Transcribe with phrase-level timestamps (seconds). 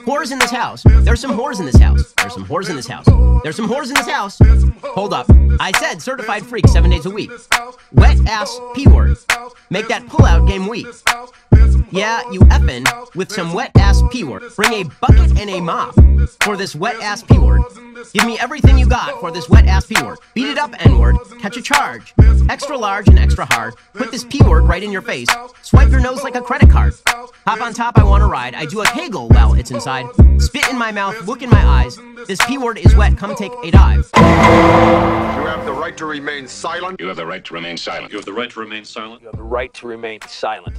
[0.00, 0.82] Whores in this house.
[0.84, 2.12] There's some whores in this house.
[2.14, 3.06] There's some whores in this house.
[3.42, 4.38] There's some whores in this house.
[4.94, 5.26] Hold up.
[5.60, 7.30] I said certified freak seven days a week.
[7.92, 9.16] Wet ass P word.
[9.70, 10.86] Make that pull-out game weak.
[11.90, 14.42] Yeah, you effin' with some wet ass P word.
[14.56, 15.94] Bring a bucket and a mop
[16.42, 17.62] for this wet ass P word.
[18.12, 20.18] Give me everything you got for this wet ass P word.
[20.34, 21.16] Beat it up, N word.
[21.38, 22.14] Catch a charge.
[22.48, 23.74] Extra large and extra hard.
[23.92, 25.28] Put this P word right in your face.
[25.62, 26.94] Swipe your nose like a credit card.
[27.06, 28.54] Hop on top, I wanna ride.
[28.54, 30.06] I do a kegel while it's inside.
[30.40, 31.98] Spit in my mouth, look in my eyes.
[32.28, 34.08] This P word is wet, come take a dive.
[34.16, 37.00] You have the right to remain silent.
[37.00, 38.12] You have the right to remain silent.
[38.12, 39.22] You have the right to remain silent.
[39.22, 40.78] You have the right to remain silent.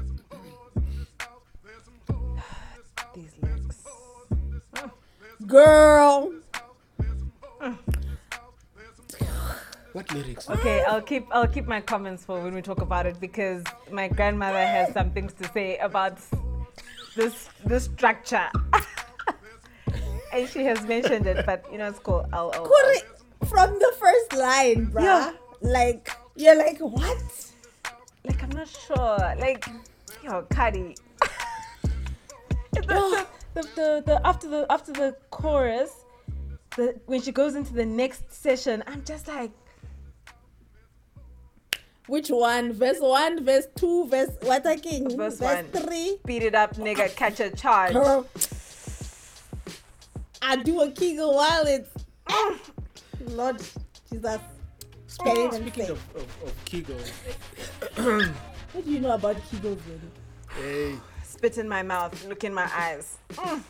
[3.14, 3.84] These lyrics.
[5.48, 6.34] Girl.
[9.92, 10.50] What lyrics?
[10.50, 14.08] Okay, I'll keep I'll keep my comments for when we talk about it because my
[14.08, 16.20] grandmother has some things to say about
[17.16, 18.50] this this structure.
[20.34, 22.28] and she has mentioned it, but you know it's cool.
[22.34, 23.02] I'll, I'll, Kuri,
[23.48, 25.04] from the first line, bruh.
[25.04, 25.34] Yeah.
[25.62, 27.52] Like, you're like, what?
[28.26, 29.36] like I'm not sure.
[29.40, 29.66] Like
[30.24, 30.96] yo, Cuddy.
[32.72, 36.06] the, the, the, the, the after the after the chorus,
[36.76, 39.52] the when she goes into the next session, I'm just like
[42.08, 42.74] Which one?
[42.74, 45.16] Verse 1, verse 2, verse what again?
[45.16, 45.84] Verse verse one.
[45.88, 46.18] 3.
[46.26, 47.94] beat it up, nigga, catch a charge.
[47.94, 48.28] Girl.
[50.42, 51.90] I do a Kegel while it's.
[53.28, 53.58] Lord
[54.12, 54.40] Jesus.
[55.24, 56.98] Can't Speaking of, of, of Kegel,
[58.74, 60.92] What do you know about Kegels, really?
[60.92, 63.18] hey, Spit in my mouth, look in my eyes.
[63.34, 63.62] Mm.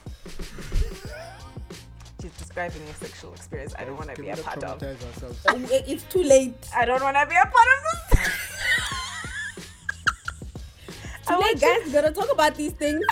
[2.21, 4.81] She's describing a sexual experience I don't want to be a part of.
[4.81, 5.45] ourselves?
[5.45, 6.55] Uh, It's too late.
[6.75, 8.12] I don't want to be a part of this.
[11.33, 11.85] I Too want you- guys.
[11.85, 13.03] We gotta talk about these things.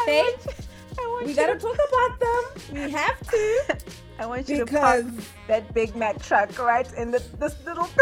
[0.00, 0.20] Okay?
[0.22, 0.56] I want,
[0.98, 2.42] I want We you gotta to- talk about them.
[2.74, 3.76] We have to.
[4.18, 7.88] I want you to park Because that Big Mac truck right in the, this little.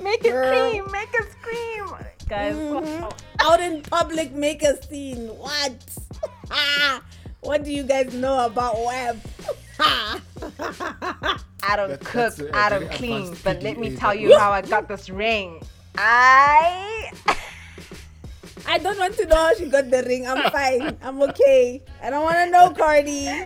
[0.00, 0.70] make it Girl.
[0.70, 1.86] scream, make it scream,
[2.28, 2.54] guys.
[2.56, 3.12] Mhm.
[3.40, 5.28] out in public make a scene.
[5.28, 5.72] What?
[7.40, 9.20] What do you guys know about web?
[9.78, 10.20] I
[11.76, 14.50] don't That- cook, that's a- a I don't clean, but let me tell you how
[14.50, 15.62] I got this ring.
[15.96, 17.12] I.
[18.66, 20.26] I don't want to know how she got the ring.
[20.26, 20.96] I'm fine.
[21.02, 21.82] I'm okay.
[22.02, 23.28] I don't want to know, Cardi.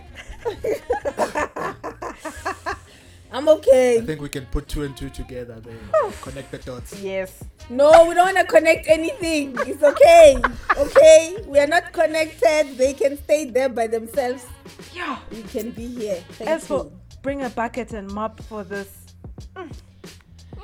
[3.31, 3.99] I'm okay.
[3.99, 5.77] I think we can put two and two together then.
[6.21, 6.99] Connect the dots.
[6.99, 7.43] Yes.
[7.69, 9.55] No, we don't want to connect anything.
[9.67, 10.41] It's okay.
[10.75, 11.37] Okay?
[11.45, 12.75] We are not connected.
[12.75, 14.47] They can stay there by themselves.
[14.93, 15.19] Yeah.
[15.29, 16.23] We can be here.
[16.31, 16.91] Thank As for
[17.21, 19.13] bring a bucket and mop for this.
[19.55, 19.71] Mm.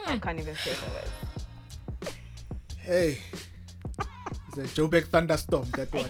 [0.07, 1.11] I can't even say the word.
[2.79, 3.19] Hey,
[4.57, 5.67] it's a Joburg thunderstorm.
[5.75, 6.09] That one.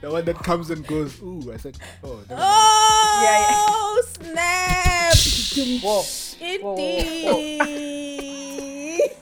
[0.00, 1.20] the one that comes and goes.
[1.20, 1.76] Ooh, I said.
[2.04, 2.40] Oh, never mind.
[2.40, 5.16] Oh, snap.
[5.82, 6.04] Whoa.
[6.40, 7.90] Indeed.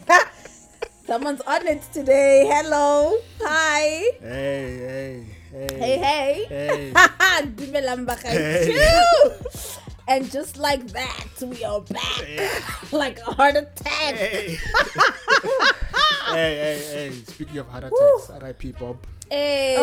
[1.06, 2.46] Someone's on it today.
[2.52, 3.16] Hello.
[3.40, 4.12] Hi.
[4.20, 5.68] Hey, hey, hey.
[5.78, 6.44] Hey, hey.
[6.48, 6.92] Hey.
[7.56, 9.78] Dumelang Hey.
[10.08, 10.16] Bakgethu.
[10.16, 12.92] And just like that, we are back.
[12.92, 14.14] like a heart attack.
[14.14, 14.58] Hey.
[16.26, 17.12] hey, hey, hey.
[17.26, 18.72] Speaking of heart attacks, R.I.P.
[18.72, 18.96] Bob.
[19.30, 19.82] Hey, Oh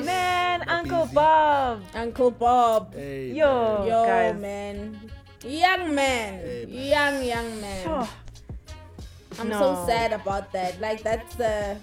[0.00, 0.06] Joe.
[0.06, 1.14] man, Not Uncle easy.
[1.14, 1.82] Bob.
[1.94, 2.94] Uncle Bob.
[2.94, 3.32] Hey.
[3.32, 3.78] Yo.
[3.78, 3.86] man.
[3.86, 4.40] Yo, guys.
[4.40, 5.10] man.
[5.44, 6.34] Young man.
[6.40, 6.84] Hey, man.
[6.86, 7.86] Young, young man.
[7.88, 8.10] Oh,
[9.40, 10.80] I'm so sad about that.
[10.80, 11.76] Like that's a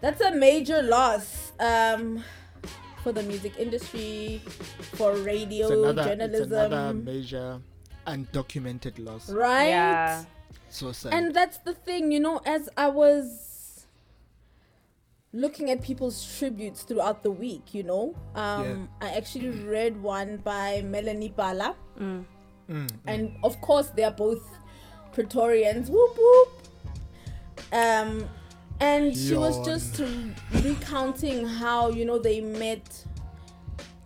[0.00, 2.22] that's a major loss um
[3.04, 4.40] for the music industry,
[4.98, 7.60] for radio It's another, it's journalism, another major
[8.06, 9.30] undocumented loss.
[9.30, 9.68] right?
[9.68, 10.24] yeah.
[10.70, 11.12] So sad.
[11.14, 13.86] And that's the thing, you know, as I was
[15.32, 20.82] looking at people's tributes throughout the week, you know, um, I actually read one by
[20.82, 21.76] Melanie Bala.
[22.00, 22.24] Mm,
[23.06, 24.42] And of course, they are both
[25.12, 25.90] Pretorians.
[25.90, 26.48] Whoop whoop.
[27.72, 28.28] Um,
[28.84, 30.00] and she was just
[30.62, 32.86] recounting how you know they met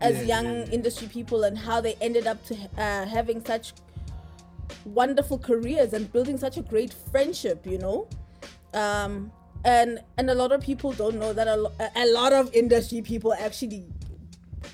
[0.00, 0.76] as Yeah, young yeah, yeah.
[0.76, 3.72] industry people and how they ended up to uh, having such
[4.84, 7.66] wonderful careers and building such a great friendship.
[7.66, 8.08] You know,
[8.74, 9.32] um,
[9.64, 12.54] and and a lot of people don't know that a, lo- a- a lot of
[12.54, 13.84] industry people actually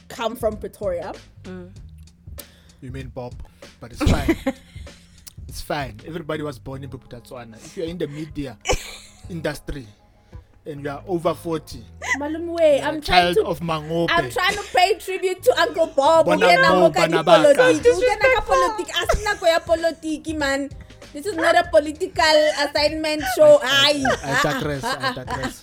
[0.09, 1.13] come from Pretoria.
[1.47, 3.35] You mean Bob,
[3.81, 4.37] but it's fine.
[5.49, 6.01] it's fine.
[6.07, 7.57] Everybody was born in Bophuthatswana.
[7.57, 8.59] If you're in the media
[9.31, 9.87] industry
[10.67, 11.85] and you are over 40,
[12.19, 14.11] Malum way, I'm trying to of Mangope.
[14.13, 16.27] I'm trying to pay tribute to Uncle Bob.
[16.27, 17.69] Bona Yena mo, mo ka bana ba ka.
[17.75, 18.19] dipolitiki.
[18.33, 18.93] Ka politiki.
[18.95, 20.71] A se ya politiki, man.
[21.13, 23.61] This is not a political assignment show.
[23.63, 24.03] Aye.
[24.03, 24.83] I digress.
[24.85, 25.63] I digress.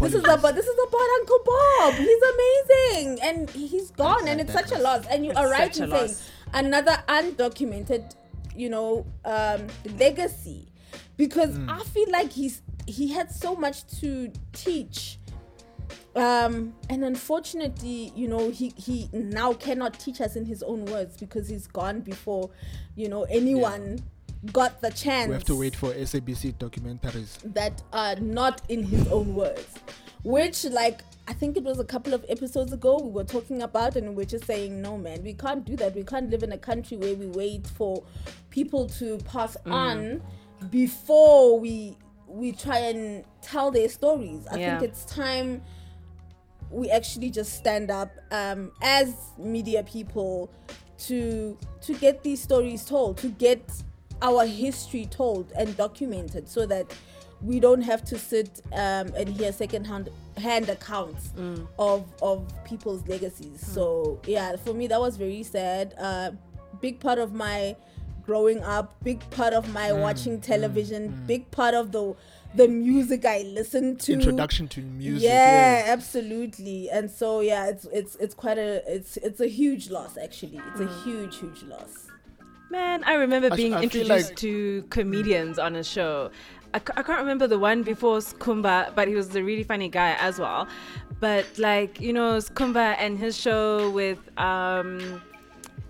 [0.00, 1.94] This is about this is about Uncle Bob.
[1.94, 5.06] He's amazing, and he's gone, and it's such a loss.
[5.06, 6.14] And you are It's right in saying
[6.54, 8.14] another undocumented,
[8.56, 9.66] you know, um,
[9.98, 10.66] legacy,
[11.16, 11.70] because Hmm.
[11.70, 15.18] I feel like he's he had so much to teach.
[16.16, 21.16] Um, and unfortunately, you know, he he now cannot teach us in his own words
[21.16, 22.50] because he's gone before,
[22.96, 24.02] you know, anyone
[24.52, 27.38] got the chance We have to wait for SABC documentaries.
[27.54, 29.68] that are not in his own words.
[30.22, 33.96] Which, like, I think it was a couple of episodes ago we were talking about,
[33.96, 35.94] and we are just saying, no, man, we can't do that.
[35.94, 38.02] We can't live in a country where we wait for
[38.50, 39.72] people to pass Mm.
[39.72, 40.22] on
[40.70, 41.96] before we
[42.30, 44.46] we try and tell their stories.
[44.50, 44.78] I Yeah.
[44.78, 45.62] think it's time
[46.70, 50.48] we actually just stand up um, as media people
[50.98, 53.62] to to get these stories told, to get
[54.22, 56.86] our history told and documented, so that
[57.42, 61.30] we don't have to sit um, and hear second-hand hand accounts
[61.78, 63.66] of of people's legacies.
[63.66, 65.94] So yeah, for me that was very sad.
[65.98, 66.30] Uh,
[66.80, 67.74] big part of my
[68.30, 71.26] growing up, big part of my mm, watching mm, television, mm.
[71.26, 72.14] big part of the
[72.54, 75.28] the music I listened to Introduction to music.
[75.28, 76.88] yeah, absolutely.
[76.90, 80.60] And so yeah, it's it's it's quite a it's it's a huge loss actually.
[80.68, 81.92] It's a huge huge loss.
[82.70, 86.30] Man, I remember being I feel introduced like- to comedians on a show.
[86.72, 90.12] I, I can't remember the one before Skhumba, but he was a really funny guy
[90.20, 90.68] as well.
[91.18, 95.20] But like, you know, Skhumba and his show with um,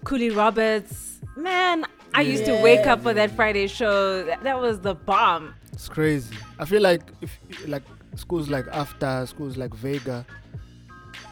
[0.07, 1.21] Kuli Roberts.
[1.37, 1.85] Man,
[2.15, 4.25] I used to wake up for that Friday show.
[4.25, 5.55] That, that was the bomb.
[5.73, 6.35] It's crazy.
[6.59, 7.83] I feel like if like
[8.17, 10.27] schools like after schools like Vega,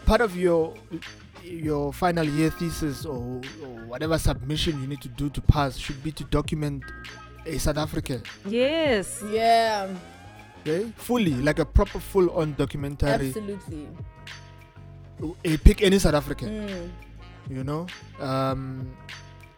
[0.07, 0.75] part of your
[1.43, 6.03] your final year thesis or, or whatever submission you need to do to pass should
[6.03, 6.83] be to document
[7.47, 9.23] a South African, Yes.
[9.31, 9.89] Yeah,
[10.61, 10.93] okay?
[10.97, 13.29] Fully, like a proper full-on documentary.
[13.29, 13.89] absolutely.
[15.45, 16.91] A pick any South African, Mm.
[17.51, 17.87] you know.
[18.21, 18.95] Um,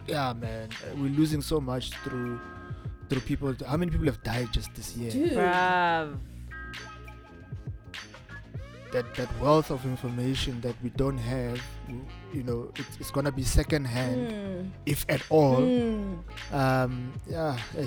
[0.07, 2.41] yeah, man, we're losing so much through
[3.09, 3.55] through people.
[3.67, 5.11] How many people have died just this year?
[5.11, 5.33] Dude.
[5.33, 6.19] Bruv.
[8.93, 11.61] that that wealth of information that we don't have
[12.35, 14.71] you know it's, it's gonna be second hand Mm.
[14.85, 16.19] if at all Mm.
[16.51, 17.87] um yeah eh.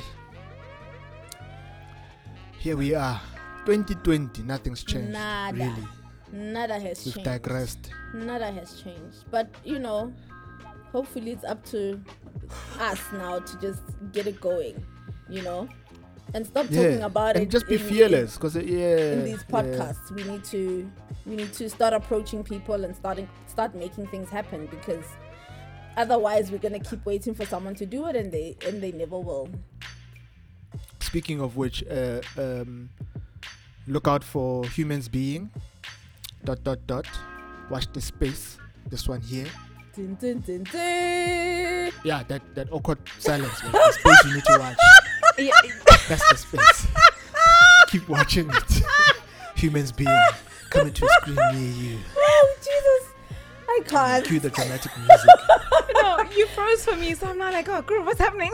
[2.59, 3.19] here we are
[3.65, 5.57] 2020 nothing's changed Nada.
[5.57, 5.87] really
[6.31, 7.27] Nada has we've changed.
[7.29, 9.25] digressed Nada has changed.
[9.29, 10.13] But you know,
[10.93, 11.99] hopefully it's up to
[12.79, 13.81] us now to just
[14.13, 14.85] get it going,
[15.27, 15.67] you know?
[16.33, 17.51] And stop talking about and it.
[17.51, 19.55] just be fearless because yeah in these yeah.
[19.61, 20.89] podcasts we need to
[21.27, 25.05] we need to start approaching people and starting start making things happen because
[25.95, 29.19] otherwise we're gonna keep waiting for someone to do it and they and they never
[29.19, 29.47] will
[31.01, 32.89] speaking of which uh, um
[33.85, 35.51] look out for humans being
[36.45, 37.05] dot dot dot
[37.69, 38.57] watch the space
[38.89, 39.45] this one here
[39.95, 41.91] dun, dun, dun, dun.
[42.03, 44.77] yeah that that awkward silence was the space you need to watch
[45.37, 45.51] Yeah,
[46.09, 46.87] That's the space.
[47.87, 48.83] Keep watching it.
[49.55, 50.09] Humans being
[50.69, 51.99] coming to a screen near you.
[52.17, 53.13] oh jesus
[53.69, 55.29] i can't Cue the dramatic music.
[55.95, 58.51] no, you froze for me, so I'm not like, oh, girl, what's happening?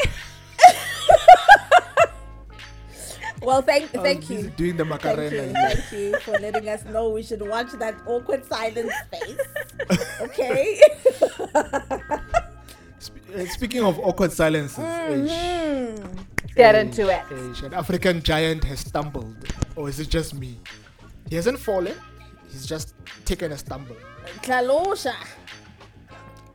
[3.42, 7.10] Well thank I thank you Doing the Thank you, thank you for letting us know
[7.10, 9.40] we should watch that awkward silence face.
[10.22, 10.82] Okay.
[13.36, 15.26] Uh, speaking of awkward silences, Mm-hmm.
[16.48, 17.24] ish, Get ish, into it.
[17.52, 19.36] ish, an African giant has stumbled.
[19.76, 20.58] Or is it just me?
[21.30, 21.96] He hasn't fallen.
[22.52, 23.96] He's just taken a stumble.
[24.42, 25.14] Klalosha.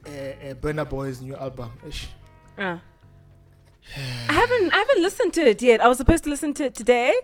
[0.05, 1.71] Uh, uh, Burna Boy's new album.
[1.87, 2.09] Ish.
[2.59, 2.79] Uh.
[4.29, 5.81] I haven't I haven't listened to it yet.
[5.81, 7.15] I was supposed to listen to it today,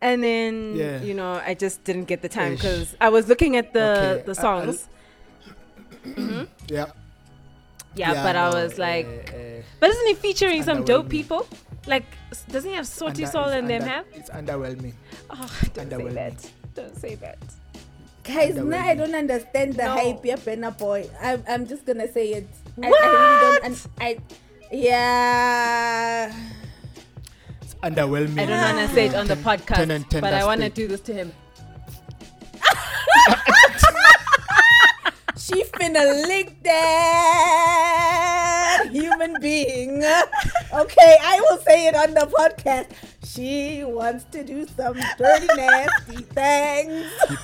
[0.00, 1.00] and then Yeah.
[1.02, 4.22] you know I just didn't get the time because I was looking at the Okay,
[4.26, 4.88] the I- songs.
[6.68, 6.86] Yeah.
[7.94, 11.46] yeah, but I was like, uh, uh, but isn't he featuring some dope people?
[11.86, 12.04] Like,
[12.48, 14.04] doesn't he have Sauti under- Soul it's and them under- have?
[14.14, 14.94] It's underwhelming.
[15.30, 15.36] Oh,
[15.74, 16.14] don't say underwhelming.
[16.14, 16.50] that.
[16.74, 17.38] Don't say that.
[18.24, 19.90] Guys, now I don't understand the No.
[19.92, 20.24] hype.
[20.24, 21.08] Yeah, Burna Boy.
[21.22, 22.48] I'm, I'm just gonna say it.
[22.82, 23.04] I, I What?
[23.04, 23.64] really don't.
[23.64, 24.18] And I,
[24.72, 26.34] yeah.
[27.62, 28.40] It's underwhelming.
[28.40, 30.60] I don't want to say it on the podcast, 10 and 10 but I want
[30.62, 31.32] to do this to him.
[35.38, 40.02] She finna lick that human being.
[40.74, 42.88] Okay, I will say it on the podcast.
[43.24, 47.06] She wants to do some dirty, nasty things.
[47.28, 47.36] he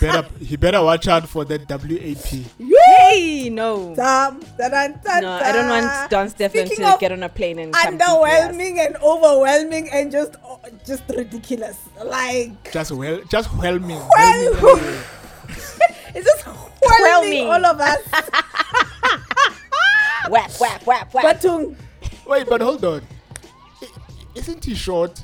[0.00, 2.44] better he better watch out for that WAP.
[2.58, 2.93] Yeah.
[3.04, 3.94] Hey, no.
[3.94, 6.10] Dum, dun, dun, dun, No, I don't want.
[6.10, 10.36] Don Stefan to get on a plane and come beat underwhelming and overwhelming and just
[10.44, 11.78] oh, just ridiculous.
[12.02, 14.00] Like Just well, just whelming.
[14.16, 14.98] Well- whelming.
[16.14, 17.46] it's just whelming Whelming.
[17.48, 18.00] all of us.
[20.28, 21.24] Whap, whap, whap, whap.
[21.24, 21.76] Batung,
[22.26, 23.02] Wait, but hold on.
[24.34, 25.22] Isn't he short?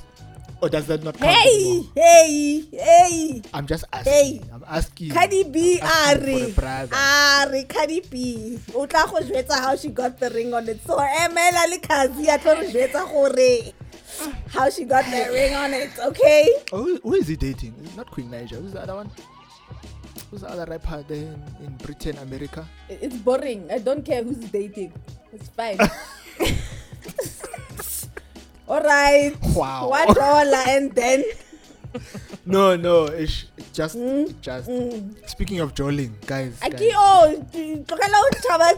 [0.63, 1.31] Or does that not count?
[1.31, 1.87] hey, anymore?
[1.97, 3.43] hey, hey.
[3.55, 4.13] I'm just asking.
[4.13, 4.41] Hey.
[4.53, 5.11] I'm asking.
[5.11, 6.97] Cardi B I'm asking for Ari a.
[7.41, 8.01] Ari Cardi
[8.87, 12.37] tla go jwetsa how she got the ring on it so emela le khazi ya
[12.39, 13.73] tlo jwetsa gore
[14.49, 17.75] how she got the ring on it okay Oh, who- who is he dating?
[17.83, 18.57] Is it not Queen Niger?
[18.57, 19.11] Who's the other one?
[20.31, 22.69] Who's the other rapper there in, in Britain, America?
[22.89, 24.93] it's boring i don't care who's dating
[25.33, 25.79] it's fine
[28.71, 29.91] all right Wow.
[29.91, 31.25] one dollar and then
[32.47, 35.11] No, no, it's just, Mm, just mm.
[35.29, 36.55] Speaking of jolling, guys.
[36.63, 36.95] a guys.
[36.95, 37.35] o
[37.87, 38.69] tlogela o tšhaba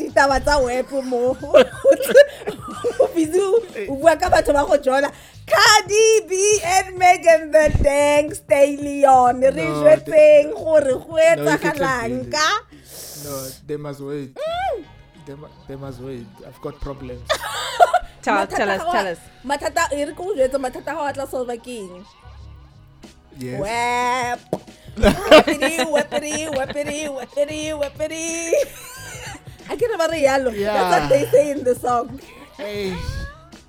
[0.00, 3.60] ditaba tsa wepo mo o busy o
[4.00, 5.08] bua ka batho ba go jola
[5.46, 6.32] cardi b
[6.64, 12.48] and megan the dang stallion re jwetseng gore go etsagalang ka
[13.24, 13.34] No,
[13.66, 14.30] they must wait.
[14.34, 14.84] Mm.
[15.26, 15.34] They,
[15.68, 16.24] they must wait.
[16.46, 17.26] I've got problems.
[18.22, 19.18] Tell, tell us, tell us.
[19.44, 22.04] mathata e re ko o jwetsa mathata a go a tla solva ke eng
[23.38, 23.60] yes.
[23.60, 24.40] wep
[24.98, 28.26] wepidi wepidi wepidi wepidi wepidi
[29.70, 32.20] a ke re ba re yalo that's what they say in the song
[32.58, 32.92] Hey,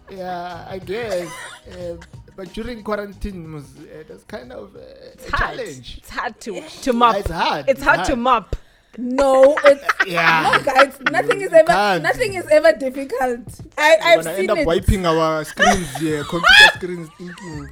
[0.09, 1.29] yeah, I guess.
[1.71, 1.97] Uh,
[2.35, 5.57] but during quarantine, was, uh, that's kind of uh, a hard.
[5.57, 5.97] challenge.
[5.99, 7.15] It's hard to, to mop.
[7.17, 7.69] It's hard.
[7.69, 8.55] It's hard to mop.
[8.99, 10.43] No, it's Yeah.
[10.43, 10.93] no, guys.
[11.11, 12.03] Nothing is ever can't.
[12.03, 13.47] nothing is ever difficult.
[13.77, 14.67] I We're I've gonna seen end up it.
[14.67, 17.69] wiping our screens here, computer screens, thinking.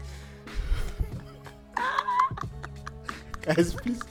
[3.43, 4.01] Guys, please.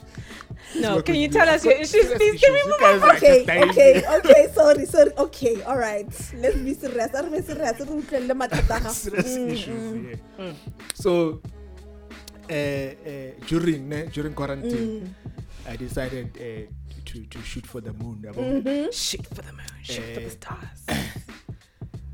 [0.75, 2.37] No, work can you tell us your issues, please?
[2.41, 3.09] Can we move on?
[3.09, 4.47] are Okay, okay, okay.
[4.53, 5.11] Sorry, sorry.
[5.17, 6.09] Okay, all right.
[6.37, 7.13] Let's be serious.
[7.15, 7.79] Are we serious?
[7.79, 8.91] Re utlwelle mathata a gago.
[8.93, 9.83] serious Mm, issues
[10.37, 10.53] here.
[10.93, 11.41] So,
[12.49, 15.71] uh, uh, during ne, during quarantine, Mm.
[15.71, 16.67] I decided uh,
[17.11, 18.19] to to shoot for the moon.
[18.25, 18.39] yabo.
[18.43, 18.91] Mm-hmm.
[18.91, 20.79] Shoot for the moon, shoot for the Eh, stars.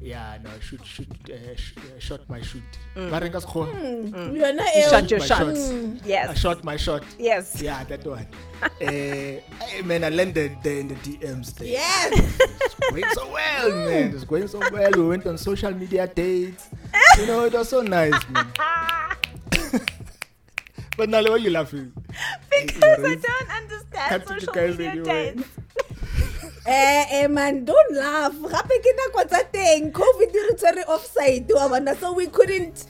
[0.03, 2.61] Yeah, no, shoot, shoot, uh, sh- uh, shot my shoot.
[2.93, 3.07] Mm.
[3.09, 3.71] Ba reng ka sekgowa?
[4.35, 4.89] Yona You eo.
[4.91, 5.37] shot your my shot.
[5.47, 5.61] shots.
[5.71, 5.95] Mm.
[6.03, 6.39] I Yes.
[6.43, 7.03] shot my shot.
[7.17, 7.61] Yes.
[7.63, 8.27] Yeah, that one.
[8.63, 11.55] uh, I, man, I landed there in the DMs.
[11.55, 11.71] There.
[11.71, 12.11] Yes.
[12.19, 14.11] It's going so well, man.
[14.13, 14.91] It's going so well.
[14.91, 16.67] We went on social media dates.
[17.17, 18.51] You know, it was so nice, man.
[20.97, 21.91] but now, why are you laughing?
[22.49, 25.33] Because I don't understand Can't you social guys media anyway?
[25.35, 25.49] dates.
[26.65, 28.31] Eh, eh, man, don't laugh.
[28.31, 29.91] Gape ke nako tsa teng.
[29.91, 31.51] COVID re tshwere offside
[31.99, 32.87] so we couldn't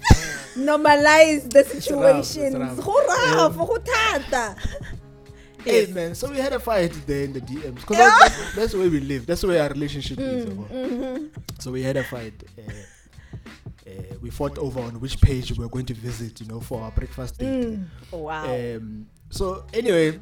[0.56, 2.54] normalize the rough, it's situations.
[2.56, 2.78] rough.
[2.86, 4.56] Go rough, go.
[5.64, 6.14] Hey, man.
[6.14, 7.76] So we had a fight there in the DMs.
[7.76, 9.26] Because that's, that's where we live.
[9.26, 10.46] That's where our relationship is.
[10.46, 11.42] Mm, mm-hmm.
[11.60, 12.34] So we had a fight.
[12.58, 12.72] Uh,
[13.98, 16.82] uh, we fought over on which page we were going to visit, you know, for
[16.82, 17.78] our breakfast date.
[17.78, 17.86] Mm.
[18.12, 18.46] Wow.
[18.54, 20.20] Um, so anyway,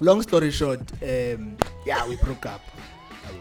[0.00, 2.60] long story short, um, yeah, we broke up.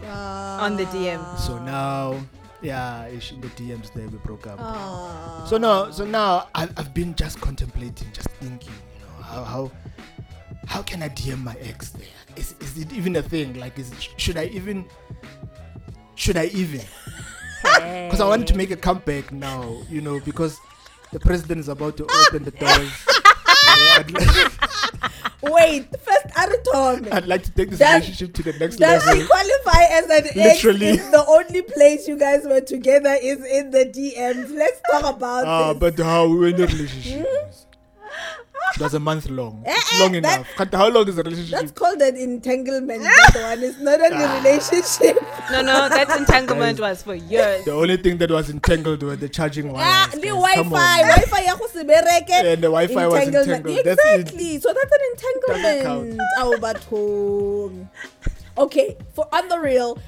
[0.10, 1.38] On the DM.
[1.39, 2.20] So now,
[2.62, 4.58] yeah, ish in the DMs there we broke up.
[4.60, 5.46] Ah.
[5.48, 9.72] So now, so now I've, I've been just contemplating, just thinking, you know, how how
[10.66, 12.08] how can I DM my ex there?
[12.36, 13.60] Is is it even a thing?
[13.60, 14.86] Like, is should I even
[16.16, 16.82] should I even?
[17.79, 20.60] Because I want to make a comeback now, you know, because
[21.12, 22.91] the president is about to open the doors.
[23.67, 27.12] You know, I'd, Wait, first Aritome.
[27.13, 29.22] I'd like to take this Does- relationship to the next Does level.
[29.22, 30.88] he qualify as an Literally.
[30.88, 34.51] if the only place you guys were together is in the DMs?
[34.55, 35.79] Let's talk about Ah, this.
[35.79, 37.27] but how we were in a relationship?
[38.76, 39.64] It was a month long.
[39.66, 40.48] Eh, It's eh, long that- enough.
[40.58, 41.60] Can't- How long is the relationship?
[41.60, 43.04] That's called an entanglement.
[43.04, 43.64] that one.
[43.64, 44.38] It's not a Ah.
[44.38, 45.18] relationship.
[45.52, 47.66] No, no, that entanglement was for years.
[47.66, 49.88] The only thing that was entangled were the charging wires.
[49.90, 51.08] Ah, the Come Wi-Fi, on.
[51.08, 52.34] Wi-Fi ya go.
[52.34, 53.80] And the Wi-Fi was entangled.
[53.86, 54.06] That's.
[54.06, 54.60] Exactly.
[54.60, 56.22] So that's an entanglement.
[56.40, 56.78] Oh, but.
[58.58, 60.00] Okay, for on the real,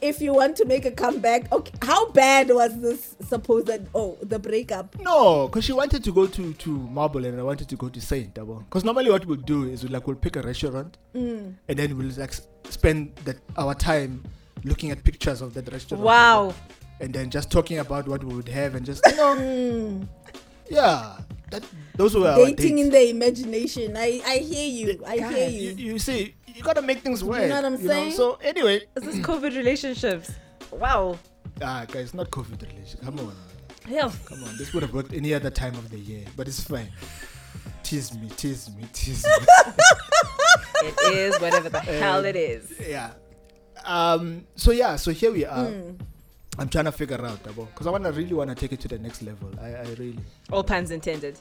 [0.00, 3.70] if you want to make a comeback, okay, how bad was this supposed?
[3.94, 4.98] Oh, the breakup.
[5.00, 8.00] No, because she wanted to go to to Marble and I wanted to go to
[8.00, 8.34] Saint.
[8.34, 11.54] Because normally what we'll do is we like we'll pick a restaurant Mm.
[11.68, 12.34] and then we'll like
[12.68, 14.22] spend that our time
[14.64, 16.02] looking at pictures of that restaurant.
[16.02, 16.54] Wow.
[17.00, 20.08] And then just talking about what we would have and just you know, Mm.
[20.70, 21.16] yeah,
[21.50, 21.64] that
[21.96, 22.86] those were our Dating dates.
[22.86, 23.96] in the imagination.
[23.96, 25.02] I I hear you.
[25.06, 25.70] I Yeah, hear you.
[25.70, 25.92] you.
[25.94, 27.42] You see, you gotta make things work.
[27.42, 28.12] You know what I'm saying?
[28.12, 30.30] So anyway, This is COVID relationships.
[30.70, 31.18] Wow.
[31.62, 33.00] ah, guys, not COVID relationship.
[33.02, 33.34] Come on,
[33.86, 34.12] Hell.
[34.26, 34.56] come on.
[34.58, 36.90] This would have worked any other time of the year, but it's fine.
[37.82, 39.30] Tease me, tease me, tease me.
[40.84, 42.70] it is whatever the hell it is.
[42.86, 43.12] yeah.
[43.84, 44.44] Um.
[44.56, 44.96] So yeah.
[44.96, 45.66] So here we are.
[45.70, 45.92] Hmm.
[46.58, 49.22] I'm trying to figure out because I wanna really wanna take it to the next
[49.22, 49.50] level.
[49.60, 50.18] I, I really
[50.50, 51.38] All puns intended.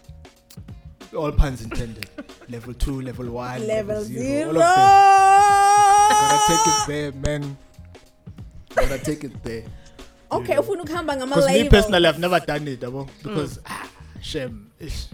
[1.15, 2.07] all puns intended.
[2.49, 4.61] level two, level one, Level zero, zero.
[4.61, 6.19] all of them.
[6.29, 7.57] Gotta take it there, man.
[8.75, 9.63] Gotta take it there.
[10.31, 13.89] Okay, if ufuna ukuhamba ngama Because me personally, I've never done it, yabo, because ah,
[14.21, 14.69] shame.
[14.79, 15.07] It's,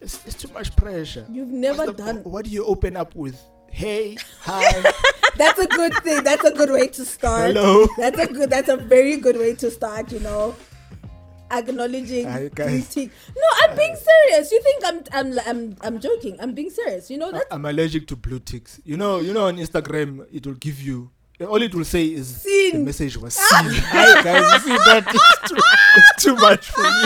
[0.00, 1.26] it's, it's too much pressure.
[1.30, 2.16] You've never the- done.
[2.24, 3.38] What do you open up with?
[3.70, 4.92] Hey, hi,
[5.36, 6.22] That's a good thing.
[6.24, 7.54] That's a good way to start.
[7.54, 7.86] hello.
[7.96, 8.50] That's a good.
[8.50, 10.12] That's a very good way to start.
[10.12, 10.54] You know,
[11.50, 12.24] acknowledging
[12.54, 13.10] greeting.
[13.36, 14.52] No, I'm being serious.
[14.52, 16.36] You think I'm I'm I'm I'm joking?
[16.40, 17.10] I'm being serious.
[17.10, 18.80] You know that I'm allergic to blue ticks.
[18.84, 21.10] You know, you know, on Instagram, it will give you.
[21.40, 22.72] All it will say is Seen.
[22.72, 23.62] the message was ah.
[23.62, 23.80] seen.
[23.86, 25.04] Hi guys, you see that?
[25.08, 25.56] It's too,
[25.96, 26.88] it's too much for me.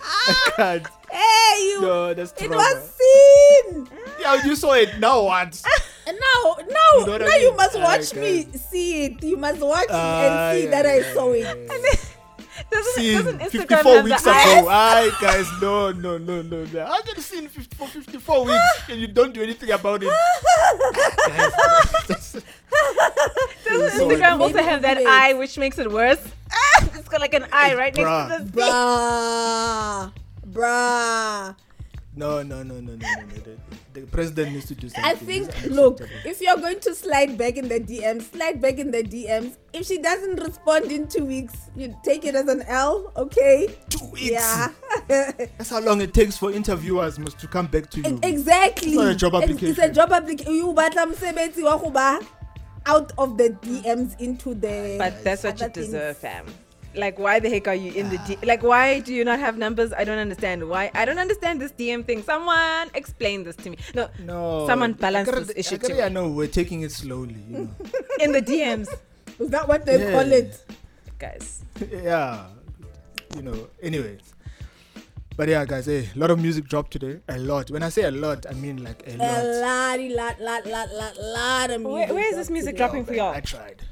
[0.00, 0.86] I can't.
[1.10, 1.80] Hey you.
[1.82, 3.88] No, that's it was seen.
[4.20, 4.98] Yeah, you saw it.
[4.98, 5.60] Now what?
[6.10, 8.14] Now, now, You know what I now you must watch guys.
[8.14, 9.22] me see it.
[9.22, 11.70] You must watch Ah, and see yeah, that I saw yeah, it.
[11.70, 12.00] yeah.
[12.70, 14.32] Doesn't, Seen doesn't Instagram 54 have weeks ago.
[14.68, 16.84] Hi guys, no, no, no, no, no.
[16.86, 20.02] How can you see in 50, for 54 weeks and you don't do anything about
[20.02, 20.10] it?
[21.28, 21.52] guys,
[22.08, 22.42] Doesn't
[23.64, 24.16] Sorry.
[24.16, 26.20] Instagram also have that eye which makes it worse?
[26.52, 28.28] Ah, it's got like an eye right Bruh.
[28.28, 30.12] next to the Bruh,
[30.50, 31.54] bruh.
[32.16, 33.26] no, no, no, no, no, no, no.
[33.94, 35.04] The, the president needs to do something.
[35.04, 38.90] I think, look, if you're going to slide back in the DMs, slide back in
[38.90, 39.56] the DMs.
[39.72, 43.68] If she doesn't respond in two weeks, you take it as an L, okay?
[43.88, 44.30] two weeks.
[44.32, 44.68] Yeah.
[45.08, 48.18] That's how long it takes for interviewers must to come back to you.
[48.24, 48.88] exactly.
[48.88, 49.94] It's not a job It's- It's a application.
[49.94, 50.54] job application.
[50.54, 52.18] You batla msebenzi wa go ba
[52.86, 54.96] out of the DMs into the.
[54.98, 55.86] But that's what you other things.
[55.86, 56.46] deserve, fam.
[56.94, 58.36] Like, why the heck are you in the D?
[58.36, 58.46] Ah.
[58.46, 59.92] Like, why do you not have numbers?
[59.92, 60.68] I don't understand.
[60.68, 60.90] Why?
[60.94, 62.22] I don't understand this DM thing.
[62.22, 63.78] Someone explain this to me.
[63.94, 64.66] No, No.
[64.66, 67.58] Someone balance I this issue I, gotta- to I know we're taking it slowly, you
[67.58, 67.68] know.
[68.20, 68.88] in the DMs,
[69.38, 70.10] Is that what they Yeah.
[70.12, 70.64] call it?
[71.18, 71.62] guys.
[71.92, 72.46] yeah.
[73.36, 74.20] You know, anyways.
[75.36, 77.20] But yeah, guys, a lot of music dropped today.
[77.28, 77.70] A lot.
[77.70, 79.44] When I say a lot, I mean like a lot.
[79.44, 80.00] A lot.
[80.00, 82.14] lot, lot, lot, lot, lot, lot of Where, music.
[82.14, 82.78] where is this music today.
[82.84, 83.32] dropping for y'all?
[83.32, 83.82] I tried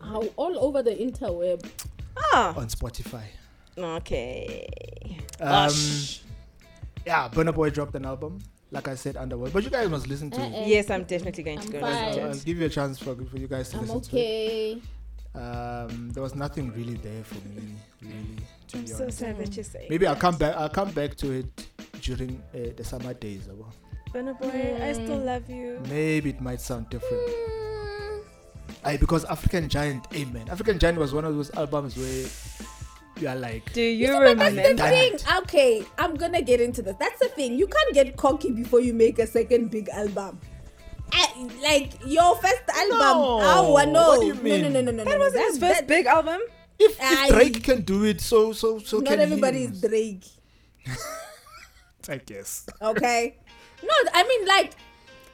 [0.00, 1.64] How all over the interweb.
[2.16, 3.22] Ah, on Spotify.
[3.78, 4.68] okay.
[5.40, 6.20] Um, Gosh.
[7.06, 8.38] yeah, Burna Boy dropped an album.
[8.72, 9.52] Like I said, Underworld.
[9.52, 10.68] But you guys must listen to it.
[10.68, 11.90] Yes, I'm definitely going to I'm go fine.
[12.06, 14.00] listen So to I'll give you a chance for, for you guys to I'm listen
[14.00, 14.72] to okay.
[14.72, 14.82] it.
[15.40, 18.36] Um, there was nothing really there for me, really.
[18.68, 19.18] To I'm be so honest.
[19.18, 19.86] sad that you're saying.
[19.90, 20.54] Maybe I'll come back.
[20.56, 21.66] I'll come back to it
[22.00, 23.48] during uh, the summer days.
[23.48, 23.66] Abo.
[24.12, 25.80] Burna Boy, I still love you.
[25.88, 27.22] Maybe it might sound different.
[28.84, 30.48] Aye, because African Giant, amen.
[30.50, 32.26] African Giant was one of those albums where
[33.20, 34.88] you are like, Do you But that's the remember?
[34.88, 35.18] thing.
[35.42, 36.96] Okay, I'm gonna get into this.
[36.98, 37.58] That's the thing.
[37.58, 40.40] You can't get cocky before you make a second big album.
[41.12, 42.98] Eh, like your first album.
[42.98, 43.40] No.
[43.42, 44.08] Oh, no.
[44.08, 44.62] What do you No, mean?
[44.62, 45.04] no, no, no, no.
[45.04, 46.40] That no, wasn't his first that- big album.
[46.78, 47.26] if, Aye.
[47.28, 49.64] if Drake can do it, so so so Not can everybody he.
[49.64, 50.24] is Drake.
[52.08, 52.66] I guess.
[52.80, 53.36] Okay.
[53.82, 54.72] no, I mean like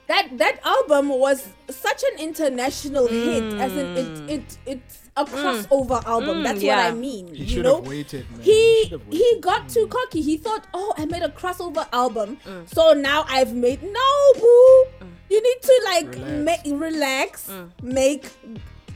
[0.08, 6.04] that that album was such an international hit as in it it it's a crossover
[6.04, 6.38] album.
[6.38, 6.76] Mm, That's yeah.
[6.76, 7.34] what I mean.
[7.34, 7.78] He you know?
[7.80, 8.40] waited, man.
[8.42, 9.40] he should have he waited.
[9.42, 10.20] got too cocky.
[10.20, 12.68] He thought, "Oh, I made a crossover album, Mm.
[12.74, 14.84] so now I've made no boo.
[15.30, 16.66] You need to like Relax.
[16.68, 17.70] ma- relax, Mm.
[17.82, 18.26] make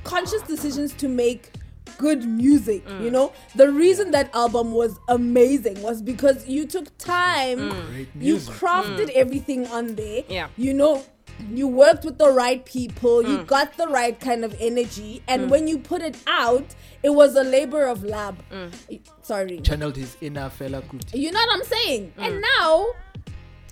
[0.04, 1.52] conscious decisions to make
[2.00, 2.86] good music.
[2.86, 3.02] Mm.
[3.04, 7.58] You know, the reason that album was amazing was because you took time,
[7.92, 8.54] Great you music.
[8.54, 10.24] crafted everything on there.
[10.28, 10.48] Yeah.
[10.56, 11.02] you know.
[11.50, 13.28] You worked with the right people, Mm.
[13.30, 16.66] you got the right kind of energy, and when you put it out,
[17.02, 18.36] it was a labor of love.
[18.52, 19.00] Mm.
[19.22, 19.58] Sorry.
[19.62, 21.16] Channeled his inner Fela Kuti.
[21.18, 22.12] You know what I'm saying?
[22.18, 22.26] Mm.
[22.26, 22.88] And now,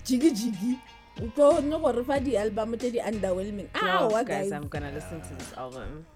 [0.03, 0.79] jiggy jiggy.
[1.35, 3.67] Go no go refer the album to the underwhelming.
[3.83, 4.51] No, what guys, guys?
[4.51, 6.07] I'm gonna listen to this album.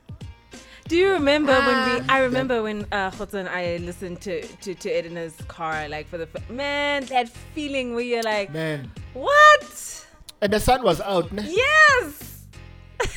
[0.87, 1.99] Do you remember when we?
[2.01, 2.05] Ah.
[2.09, 6.17] I remember when uh, Khotso and I listened to to to Edna's car, like for
[6.17, 8.91] the man, that feeling where you're like, Man.
[9.13, 10.05] what?
[10.41, 11.31] And the sun was out.
[11.31, 11.43] Ne?
[11.47, 12.43] Yes,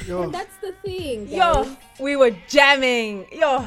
[0.07, 1.66] Yo, That's the thing, yo,
[2.00, 3.66] we were jamming, yo.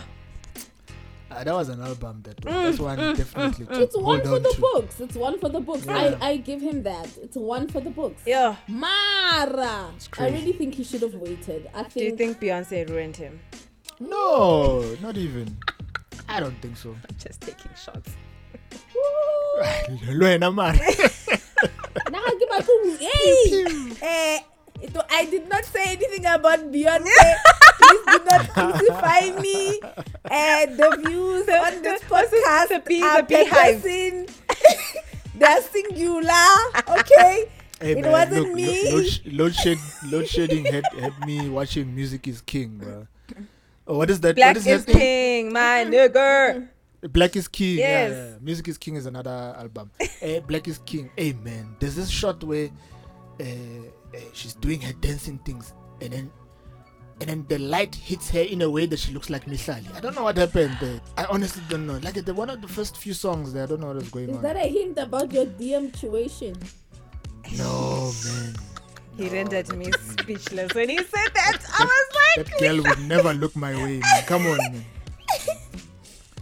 [1.31, 4.53] ah, that was an album that that's one definitely to It's one for on the
[4.53, 4.61] to.
[4.61, 4.99] books.
[5.01, 5.85] It's one for the books.
[5.85, 6.17] Yeah.
[6.21, 7.09] I, I give him that.
[7.21, 8.21] It's one for the books.
[8.25, 9.91] yeah Mara.
[9.91, 10.35] I crazy.
[10.37, 11.69] really think he should have waited.
[11.73, 11.93] I think.
[11.93, 13.39] do you think Beyonce ruined him?
[13.99, 15.57] No, not even.
[16.27, 16.91] I don't think so.
[16.91, 18.11] I'm just taking shots.
[20.07, 20.79] Lwena man.
[22.11, 22.97] Nah, give my poo.
[22.97, 24.39] Hey, eh,
[24.81, 27.11] it, I did not say anything about Beyonce.
[27.81, 29.79] Please do not crucify me.
[30.25, 33.83] Uh, the views on this podcast the bee- are the beehive.
[33.83, 34.27] person.
[35.35, 36.55] They're singular.
[36.99, 37.49] Okay.
[37.81, 38.91] Hey, It man, wasn't look, me.
[38.91, 43.07] Load, sh- load, shed, load shedding had, had me watching Music is King, bro.
[43.89, 44.35] Oh, what is that?
[44.35, 46.67] Black what is is king, my nigger.
[47.01, 47.79] Black is King.
[47.79, 48.11] yeah, Yes.
[48.11, 48.37] Yeah, yeah.
[48.39, 49.89] Music is King is another album.
[50.21, 51.09] Eh, Black is King.
[51.17, 52.69] Hey man, there's this shot where
[53.39, 56.31] uh, uh, she's doing her dancing things, and then
[57.21, 59.93] and then the light hits her in a way that she looks like Mihlali.
[59.95, 61.01] I don't know what happened there.
[61.17, 61.97] I honestly don't know.
[62.03, 64.29] Like the one of the first few songs there, I don't know what was going
[64.29, 64.45] Is on.
[64.45, 66.55] Is that a hint about your DM tuition?
[67.57, 68.55] no man.
[69.17, 71.57] He rendered me speechless when he said that.
[71.77, 74.23] I was That girl would never look my way, man.
[74.25, 74.85] Come on, man.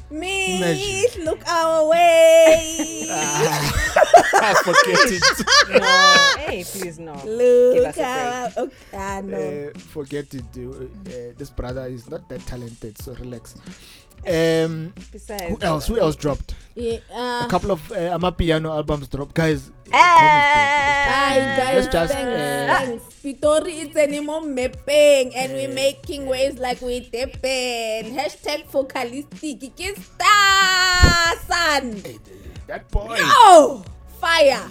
[0.09, 1.25] Me, Imagine.
[1.25, 3.07] look our way.
[3.09, 5.79] I forget it.
[5.81, 7.13] no, hey, please no.
[7.15, 7.25] Give
[7.83, 8.51] look us a our.
[8.65, 9.71] Okay, I know.
[9.75, 10.45] uh, forget it.
[10.57, 13.55] Uh, uh, this brother is not that talented, so relax.
[14.27, 15.87] Um, Besides, who else?
[15.87, 16.55] Who else dropped?
[16.75, 19.71] Yeah, A uh, couple of uh, Amapiano albums dropped, guys.
[19.91, 23.09] Hi guys, Let's just, thanks, uh.
[23.23, 28.13] Pitori it's anymore mapping and we're making waves like we dipping.
[28.13, 29.59] Hashtag focalistic.
[29.75, 30.35] Kista
[31.47, 31.95] son.
[32.03, 32.19] Hey,
[32.67, 33.15] that boy.
[33.19, 33.83] Oh,
[34.19, 34.69] fire.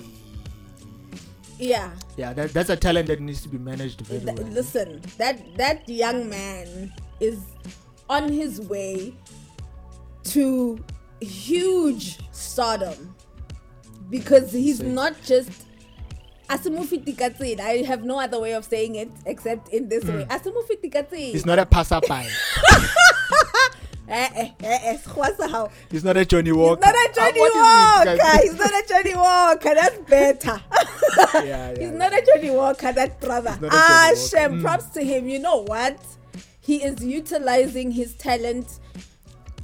[1.59, 1.91] Yeah.
[2.17, 4.47] Yeah, that, that's a talent that needs to be managed very Th- well.
[4.49, 7.41] listen, that that young man is
[8.09, 9.15] on his way
[10.33, 10.79] to
[11.21, 13.15] huge stardom
[14.11, 15.51] because he's not just
[16.49, 17.59] Asimufitikatsин.
[17.61, 20.25] I have no other way of saying it except in this way.
[20.27, 21.33] Asimufitikatsin.
[21.33, 22.29] He's not a passerby.
[24.09, 24.97] Eh, eh, eh?
[25.91, 26.81] He's not a Johnny Walker.
[26.87, 28.43] He's not a Uh, Johnny is Walker.
[28.43, 29.75] He's not a Johnny Walker.
[29.75, 30.63] That's better.
[31.35, 31.91] yeah, yeah, He's yeah.
[31.91, 33.59] not a Johnny Walker, that brother.
[33.69, 34.13] Ah.
[34.31, 34.63] Shem, Mm.
[34.63, 35.29] props to him.
[35.29, 35.99] You know what?
[36.61, 38.79] He is utilizing his talent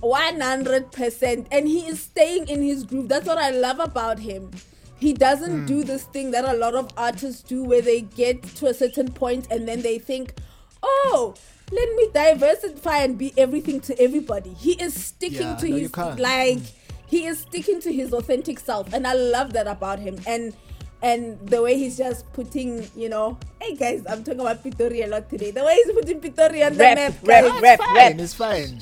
[0.03, 3.09] 100% and he is staying in his groove.
[3.09, 4.51] That's what I love about him.
[4.99, 5.67] He doesn't Hmm.
[5.67, 9.13] do this thing that a lot of artists do where they get to a certain
[9.13, 10.35] point and then they think,
[10.83, 11.35] oh,
[11.71, 14.55] let me diversify and be everything to everybody.
[14.55, 16.21] He is sticking Yeah, to no, his, can't.
[16.21, 16.59] like,
[17.07, 20.55] he is sticking to his authentic self and i love that about him and
[21.03, 25.09] and the way he's just putting you know hey guys i'm talking about Pitori a
[25.09, 28.19] lot today the way he's putting Pitori on the Rap, map rap, guys, rap, Fine,
[28.21, 28.81] it's fine.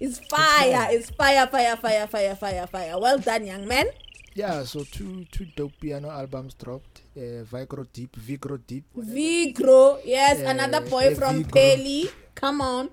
[0.00, 3.86] It's fire it's fire fire fire fire fire fire well done young man
[4.34, 7.02] Yeah, so two two dope piano albums dropped.
[7.16, 8.84] Uh, Vigro Deep, Vigro Deep.
[8.92, 9.14] whatever.
[9.14, 11.42] vigro yes Eh, another boy eh, from.
[11.44, 12.08] Peli.
[12.34, 12.88] come on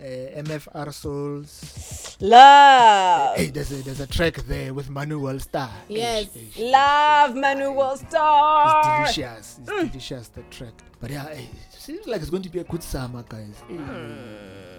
[0.00, 2.16] Uh, MFR Souls.
[2.20, 5.70] love, Hey, there's a there's a track there with Manu Worldstar.
[5.88, 6.28] Yes.
[6.56, 9.04] Love, Manu Worldstar.
[9.04, 9.46] It's delicious.
[9.58, 10.74] It's delicious the track.
[11.00, 13.56] But yeah, hey, seems like it's going to be a good summer, guys.
[13.68, 14.77] Hey.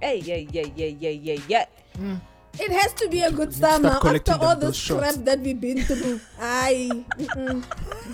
[0.00, 1.64] Hey, yeah, yeah, yeah, yeah, yeah, yeah.
[1.96, 2.14] Hmm.
[2.58, 5.40] it has to be a good need start summer after all the those crap that
[5.40, 6.20] we've been through.
[6.40, 7.04] Aye.
[7.18, 7.62] Mm-mm.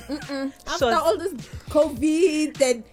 [0.08, 0.52] Mm-mm.
[0.66, 1.04] After Shots.
[1.06, 1.32] all this
[1.68, 2.84] COVID and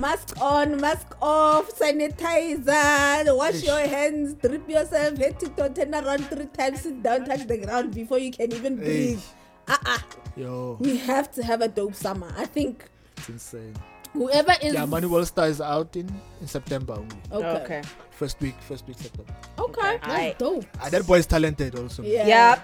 [0.00, 3.66] mask on, mask off, sanitizer, wash Eish.
[3.66, 7.58] your hands, drip yourself, head to toe, turn around three times, sit down, touch the
[7.58, 9.20] ground before you can even breathe.
[9.68, 9.98] Uh-uh.
[10.36, 12.32] Yo, We have to have a dope summer.
[12.36, 12.84] I think
[13.18, 13.74] it's insane.
[14.12, 16.08] whoever is Yeah, Manu Worldstar is out in,
[16.40, 17.16] in September only.
[17.32, 17.62] okay.
[17.64, 17.82] Okay.
[18.18, 19.32] First week, first week September.
[19.58, 19.98] Okay, Okay.
[20.02, 20.34] that's Aye.
[20.38, 20.64] dope.
[20.82, 22.02] Ah, that boy is talented also.
[22.02, 22.26] Yeah.
[22.26, 22.58] Yep.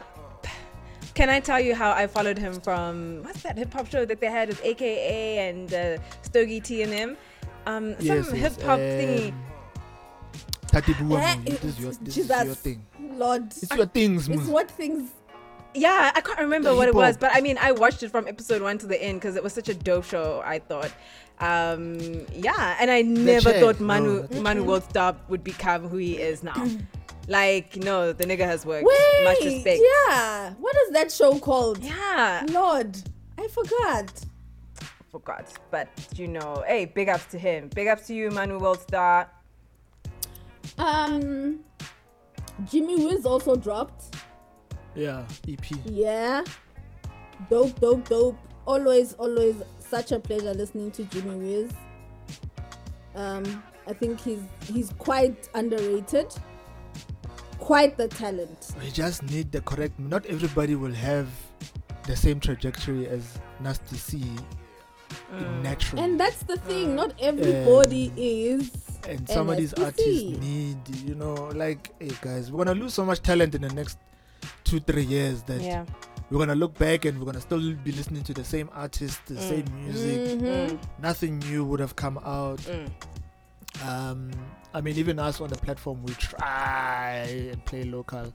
[1.15, 4.19] Can I tell you how I followed him from what's that hip hop show that
[4.21, 7.17] they had with AKA and uh, Stogie T and them?
[7.67, 9.29] Um, Yes, some yes, hip hop thingy.
[9.31, 9.45] um,
[10.67, 12.85] Tati Bua, Eh, man, this is your, this is your thing.
[13.15, 13.47] Lord.
[13.47, 14.41] It's your things, man.
[14.41, 15.09] It's what things
[15.73, 18.27] Yeah, I can't remember The what it was, but I mean, I watched it from
[18.27, 20.43] episode one to the end because it was such a dope show.
[20.45, 20.93] I thought,
[21.41, 21.99] um,
[22.33, 26.17] yeah, and I never chair, thought no, Manu that's Manu Worldstar would become who he
[26.19, 26.67] is now.
[27.29, 28.87] like, no, the nigga has worked.
[28.87, 29.81] Wait, Much respect.
[30.09, 30.55] yeah.
[30.55, 31.83] What is that show called?
[31.83, 32.97] Yeah, Lord,
[33.39, 34.13] I forgot.
[35.11, 37.69] forgot, but you know, hey, big ups to him.
[37.75, 39.27] Big ups to you, Manu Worldstar.
[40.79, 41.61] Um,
[42.71, 44.17] Jimmy Wiz also dropped.
[44.95, 45.65] Yeah, EP.
[45.85, 46.45] Yeah,
[47.51, 48.39] dope, dope, dope.
[48.67, 49.57] Always, always
[49.95, 51.71] such a pleasure listening to Jimmy Wiz.
[53.15, 56.35] Um, I think he's he's quite underrated.
[57.59, 58.73] Quite the talent.
[58.83, 59.97] We just need the correct.
[60.01, 61.29] Not everybody will have
[62.09, 64.25] the same trajectory as Nasty C
[65.63, 66.03] naturally.
[66.03, 66.97] And that's the thing.
[66.97, 68.73] Not everybody is.
[69.07, 73.05] and some of these artists need you know like hey guys we're gonna lose so
[73.05, 73.99] much talent in the next
[74.65, 75.85] two three years that Yeah.
[76.31, 79.41] We're gonna look back and we're gonna still be listening to the same artists the
[79.41, 80.79] same music Mhm.
[81.01, 82.89] nothing new would have come out Mm.
[83.87, 84.31] um
[84.73, 88.33] i mean even us on the platform we try and play local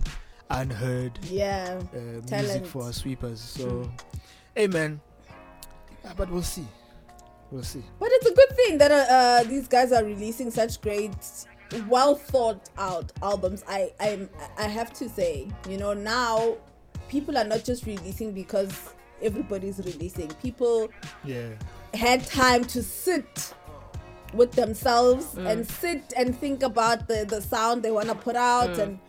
[0.49, 1.79] unheard Yeah.
[1.93, 3.89] uh, music for our sweepers so
[4.55, 5.01] hey man
[6.03, 6.65] Yeah, but we'll see.
[7.51, 7.83] We'll see.
[7.99, 11.11] But it's a good thing that uh, uh, these guys are releasing such great,
[11.89, 13.65] well thought out albums.
[13.67, 16.55] I I I have to say, you know, now
[17.09, 18.71] people are not just releasing because
[19.21, 20.29] everybody's releasing.
[20.41, 20.89] People
[21.25, 21.49] Yeah.
[21.93, 23.53] had time to sit
[24.33, 25.49] with themselves Mm.
[25.49, 28.79] and sit and think about the the sound they want to put out Mm.
[28.83, 28.99] and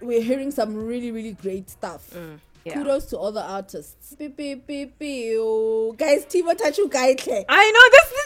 [0.00, 2.38] we're hearing some really really great stuff Mm.
[2.64, 2.74] yeah.
[2.74, 5.36] kudos to all the artists beep, beep, beep, beep.
[5.38, 8.25] Oh, guys timo tachu gaitle I know this is the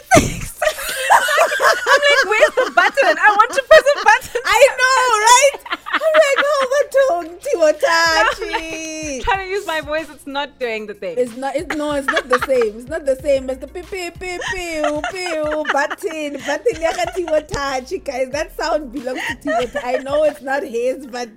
[1.91, 3.15] I'm like, where's the button?
[3.17, 4.41] I want to press a button.
[4.45, 5.55] i know right
[5.91, 10.07] i'm like oh batong timo tachi trying to use my voice.
[10.09, 11.15] It's not doing the thing.
[11.17, 13.89] it's not it's no it's not the same it's not the same as the beep
[13.91, 19.79] beep beep pew pew button button ya Timo Tachi guys that sound belongs to Tachi.
[19.83, 21.29] I know it's not his but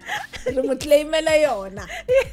[0.47, 2.33] yona Yes.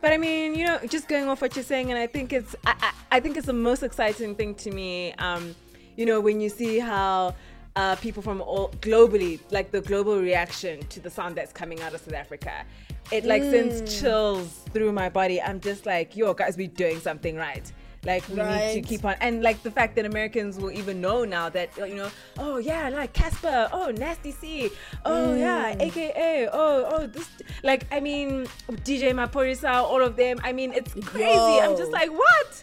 [0.00, 2.54] But I mean, you know, just going off what you're saying, and I think it's,
[2.64, 5.12] I, I, I think it's the most exciting thing to me.
[5.14, 5.54] Um,
[5.96, 7.34] you know, when you see how
[7.76, 11.94] uh, people from all globally, like the global reaction to the sound that's coming out
[11.94, 12.64] of South Africa,
[13.12, 15.40] it like sends chills through my body.
[15.40, 17.70] I'm just like, yo, guys, we're doing something right.
[18.04, 21.24] Like we need to keep on, and like the fact that Americans will even know
[21.24, 24.70] now that you know, oh yeah, like Cassper, oh Nasty C,
[25.04, 27.28] oh yeah, AKA, oh oh this,
[27.64, 28.46] like I mean
[28.84, 30.38] DJ Maphorisa, all of them.
[30.44, 31.60] I mean, it's crazy.
[31.60, 32.62] I'm just like, what?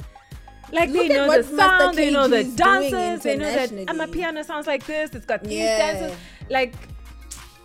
[0.73, 3.85] Like Look they know the sound, they know the dances, they know that internationally.
[3.85, 5.11] amapiano sounds like this.
[5.13, 5.77] It's got these Yeah.
[5.77, 6.17] dances.
[6.49, 6.73] Like,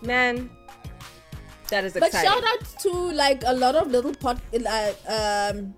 [0.03, 0.51] man,
[1.71, 2.21] that is exciting.
[2.21, 2.91] but shout out to
[3.25, 5.75] like a lot of little pod uh, um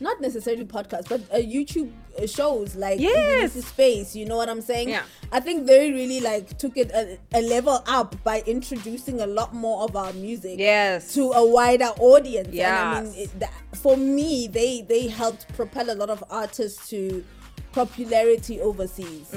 [0.00, 1.90] not necessarily podcasts but uh, youtube
[2.26, 3.34] shows like Yes.
[3.36, 5.02] Ulysses space you know what i'm saying Yeah.
[5.32, 9.52] i think they really like took it a, a level up by introducing a lot
[9.54, 11.14] more of our music Yes.
[11.14, 15.90] to a wider audience and i mean it, that, for me they they helped propel
[15.90, 17.24] a lot of artists to
[17.72, 19.30] popularity overseas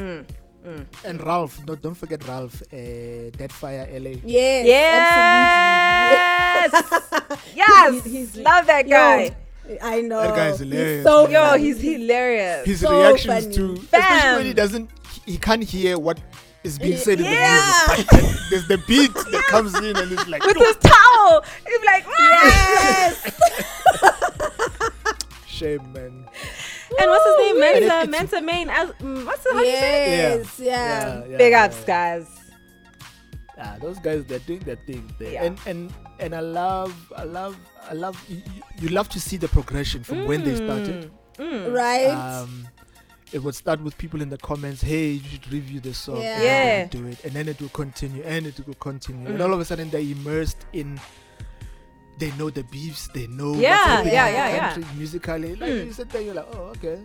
[0.66, 0.84] Mm.
[1.04, 4.18] And Ralph, no, don't forget Ralph, uh, Deadfire LA.
[4.26, 5.12] yes Yes.
[7.56, 8.04] yes.
[8.04, 9.36] He- he's- Love that Yo, guy.
[9.82, 10.22] I know.
[10.22, 11.28] That guy's He's hilarious, so.
[11.30, 11.64] Yo, funny.
[11.64, 12.66] he's hilarious.
[12.66, 13.56] His So reactions funny.
[13.56, 14.02] to, Fam.
[14.02, 14.90] especially when he doesn't,
[15.26, 16.20] he, he can't hear what
[16.64, 18.08] is being said in the music.
[18.50, 21.44] There's the beat that comes in and it's like, With "Yo, his towel.
[21.68, 23.32] He's like, Yes.
[25.48, 26.28] shame, man.
[27.00, 27.60] and what's his name?
[27.60, 28.70] Mensa, Mensa Main.
[28.70, 30.38] As, mm, what's the, how do you say it?
[30.40, 30.60] yes.
[30.60, 31.24] Yeah.
[31.28, 32.28] yeah, Big ups, guys.
[33.58, 35.32] Ah, those guys, they're doing their thing there.
[35.34, 35.44] Yeah.
[35.46, 37.56] And and and I love, I love,
[37.90, 38.22] I love.
[38.28, 41.10] You, you- you love to see the progression from when they started.
[41.40, 41.74] Mm.
[41.74, 42.12] Right.
[42.12, 42.68] Um,
[43.32, 46.18] it would start with people in the comments, hey, you should review this song.
[46.22, 46.36] Yeah.
[46.36, 46.86] and Yeah.
[46.86, 49.32] then Do it, and then it will continue, and it will continue, Mm.
[49.36, 51.00] and all of a sudden they're immersed in.
[52.20, 53.08] They know the beefs.
[53.14, 53.50] They know.
[53.52, 54.84] what's Yeah, yeah, in the yeah, yeah.
[54.96, 55.86] Musically, like Mm.
[55.88, 57.00] you sit there, you're like, oh, okay.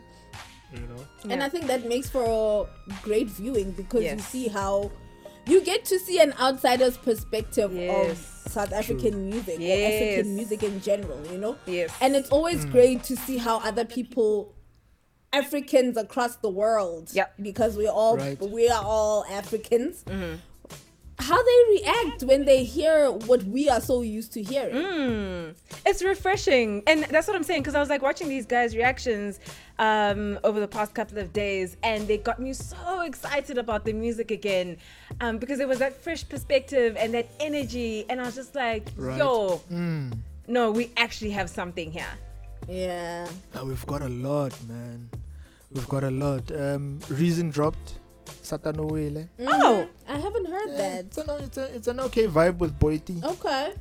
[0.73, 1.03] You know.
[1.35, 2.69] and I think that makes for
[3.03, 4.91] great viewing because you see how
[5.47, 8.11] you get to see an outsider's perspective Yes.
[8.47, 10.03] of South African music or Yes.
[10.03, 11.57] African music in general, you know?
[11.67, 11.91] Yes.
[12.01, 12.73] And it's always Mm.
[12.73, 14.55] great to see how other people
[15.33, 17.35] Africans across the world Yep.
[17.41, 18.41] because we're all Right.
[18.41, 20.03] we are all Africans.
[20.05, 20.37] Mm-hmm.
[21.21, 24.75] How they react when they hear what we are so used to hearing.
[24.75, 25.55] Mm.
[25.85, 27.61] It's refreshing, and that's what I'm saying.
[27.63, 29.39] Because I was like watching these guys' reactions
[29.79, 33.93] um, over the past couple of days, and they got me so excited about the
[33.93, 34.79] music again,
[35.21, 38.89] um, because it was that fresh perspective and that energy, and I was just like,
[38.97, 39.19] Right.
[39.19, 40.17] "Yo, Mm.
[40.49, 42.15] no, we actually have something here."
[42.69, 43.29] Yeah.
[43.55, 45.09] Now we've got a lot, man.
[45.71, 46.51] We've got a lot.
[46.51, 48.00] Um, Reason dropped.
[48.51, 49.29] Satano Wele.
[49.47, 49.87] Oh.
[50.09, 51.05] I haven't heard that.
[51.07, 53.23] It's an, it's, a, it's an okay vibe with Boity.
[53.23, 53.73] Okay.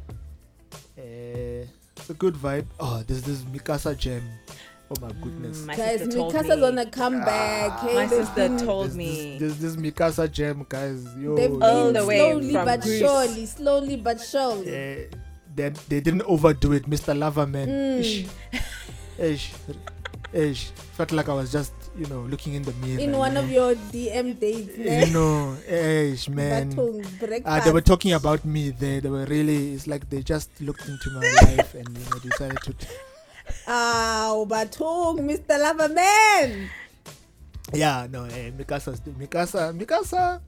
[0.97, 1.65] Uh,
[1.97, 2.65] it's a good vibe.
[2.79, 4.21] Oh, there's this Mi Casa gem.
[4.91, 5.65] Oh my goodness.
[5.65, 6.65] My Guys, sister told Mi Casa's me.
[6.67, 7.79] on a comeback.
[7.81, 9.37] Hey, My sister been- told there's me.
[9.37, 11.05] This, there's this Mi Casa gem, guys.
[11.17, 12.99] Yo, They've All been the way slowly from but Greece.
[12.99, 14.67] surely, slowly but surely.
[14.69, 15.15] Uh,
[15.55, 17.15] they, they didn't overdo it, Mr.
[17.17, 17.67] Loverman.
[17.67, 17.99] Mm.
[17.99, 18.27] Ish.
[19.17, 19.51] Ish.
[20.33, 20.69] Ish.
[20.93, 22.99] Felt like I was just, you know, looking in the mirror.
[22.99, 26.71] In one of your DM dates, You know, ish, man.
[27.43, 29.01] Uh, they were talking about me there.
[29.01, 32.59] They were really, it's like they just looked into my life and, you know, decided
[32.63, 32.71] to.
[33.67, 35.59] Ow, Batung, Mr.
[35.59, 36.69] Loverman.
[37.73, 40.41] Yeah, no, eh, Mi Casa, Mikasa, Mi Casa.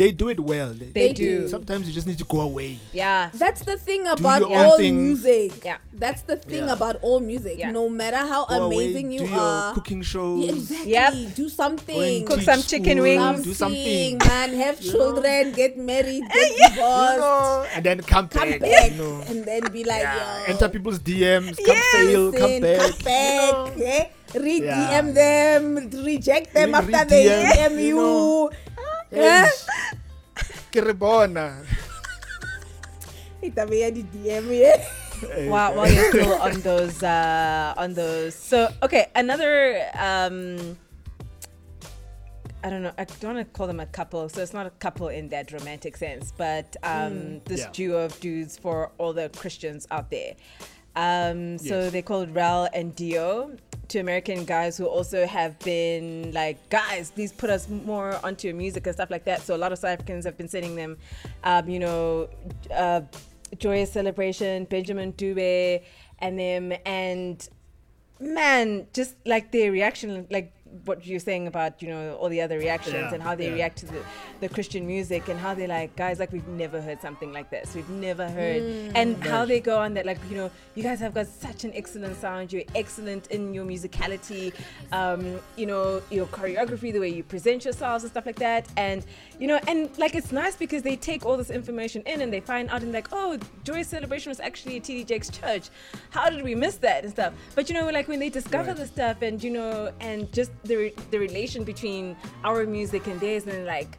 [0.00, 0.72] They do it well.
[0.72, 1.40] They, They They do.
[1.44, 1.48] do.
[1.52, 2.78] Sometimes you just need to go away.
[2.92, 3.28] Yeah.
[3.36, 4.96] That's the thing about all thing.
[4.96, 5.60] music.
[5.62, 5.76] Yeah.
[5.92, 6.72] That's the thing Yeah.
[6.78, 7.56] about all music.
[7.60, 7.70] Yeah.
[7.70, 9.74] No matter how Go amazing away, you do your are.
[9.76, 10.40] cooking shows.
[10.40, 10.92] Yeah, exactly.
[10.96, 11.12] Yep.
[11.36, 12.24] Do something.
[12.24, 13.44] Cook teach some chicken school, wings.
[13.44, 14.16] Do something.
[14.24, 14.48] man.
[14.64, 15.52] Have children.
[15.52, 16.24] Get married.
[16.32, 17.20] Get You divorced.
[17.20, 18.60] know, and then come, Come back.
[18.64, 19.20] back You know.
[19.28, 20.16] and then be like, Yeah,
[20.48, 22.80] yo, enter people's DMs, come Yes, fail, come listen, back.
[22.80, 23.92] come back, you know.
[24.00, 24.04] eh?
[24.40, 25.02] re Yeah.
[25.02, 25.62] DM them,
[26.06, 27.96] reject them Re- after they re-DM, you you.
[27.96, 28.50] know.
[29.12, 29.46] Eh?
[30.70, 31.62] Ke re bona.
[33.42, 34.78] Itaba ya di DM, yeah.
[35.50, 40.76] while, while you're still on those uh on those so okay another um
[42.62, 42.92] I don't know.
[42.98, 45.50] I don't want to call them a couple, so it's not a couple in that
[45.50, 47.70] romantic sense, but um, this Yeah.
[47.72, 50.34] duo of dudes for all the Christians out there.
[50.96, 51.92] Um, so Yes.
[51.92, 53.52] they called Rel and Dio,
[53.88, 58.56] two American guys who also have been like, guys, please put us more onto your
[58.56, 59.42] music and stuff like that.
[59.42, 60.96] So a lot of South Africans have been sending them,
[61.44, 62.28] um, you know,
[62.74, 63.02] uh,
[63.58, 65.82] Joyous Celebration, Benjamin Dube,
[66.20, 67.48] and them, and
[68.20, 70.52] man, just like their reaction, like
[70.84, 73.54] what you're saying about you know all the other reactions Yeah, and how they yeah.
[73.54, 74.00] react to the,
[74.40, 77.74] the Christian music and how they're like guys like we've never heard something like this.
[77.74, 78.62] We've never heard.
[78.94, 81.72] And how they go on that like you know you guys have got such an
[81.74, 82.52] excellent sound.
[82.52, 84.52] You're excellent in your musicality.
[84.92, 88.68] Um, you know your choreography the way you present yourselves and stuff like that.
[88.76, 89.04] And
[89.38, 92.40] you know and like it's nice because they take all this information in and they
[92.40, 95.70] find out and like oh joyous celebration was actually at TD Jakes' church.
[96.10, 97.32] How did we miss that and stuff?
[97.54, 98.76] But you know like when they discover Right.
[98.76, 103.18] the stuff and you know and just the re- the relation between our music and
[103.20, 103.98] theirs and like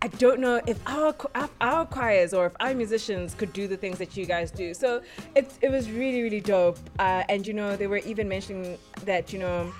[0.00, 1.12] I don't know if our
[1.60, 4.72] our choirs or if our musicians could do the things that you guys do.
[4.74, 5.02] So
[5.34, 6.78] it it was really really dope.
[6.98, 9.72] Uh, and you know they were even mentioning that you know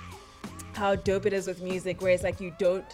[0.73, 2.85] how dope it is with music, where it's like you don't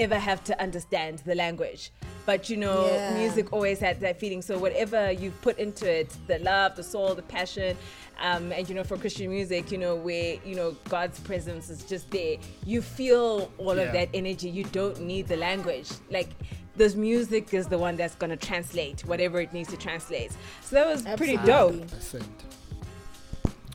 [0.00, 1.92] ever have to understand the language.
[2.26, 3.14] But you know, Yeah.
[3.14, 4.42] music always had that feeling.
[4.42, 7.76] So whatever you put into it, the love, the soul, the passion,
[8.20, 11.84] um, and you know, for Christian music, you know, where you know God's presence is
[11.84, 13.82] just there, you feel all Yeah.
[13.82, 14.48] of that energy.
[14.48, 15.88] You don't need the language.
[16.10, 16.30] Like
[16.76, 20.32] this music is the one that's gonna translate whatever it needs to translate.
[20.62, 21.88] So that was pretty dope.
[21.88, 22.24] Percent.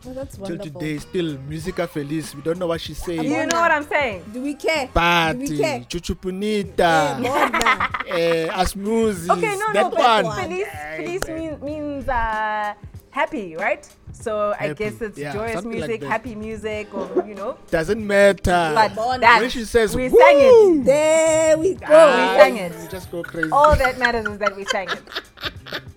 [0.07, 2.33] Oh, that's Till today, still musica feliz.
[2.33, 3.21] We don't know what she's saying.
[3.25, 4.23] You know what I'm saying?
[4.31, 4.85] Do we care?
[4.85, 5.79] Do Party, we care?
[5.81, 7.89] chuchupunita, Bona.
[8.07, 9.29] eh, asmuzi.
[9.29, 10.25] Okay, no, that no, one.
[10.25, 10.43] one.
[10.43, 11.59] Feliz, Feliz man.
[11.61, 12.73] means uh,
[13.11, 13.87] happy, right?
[14.11, 17.57] So I guess it's yeah, joyous something like music, happy music, or you know.
[17.69, 18.71] Doesn't matter.
[18.75, 20.17] But that when she says, we Woo!
[20.19, 20.85] sang it.
[20.85, 21.85] There we go.
[21.89, 22.73] Ah, sang it.
[22.81, 23.49] You just go crazy.
[23.51, 25.01] All that matters is that we sang it.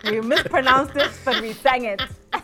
[0.04, 2.02] We mispronounced it, but we sang it.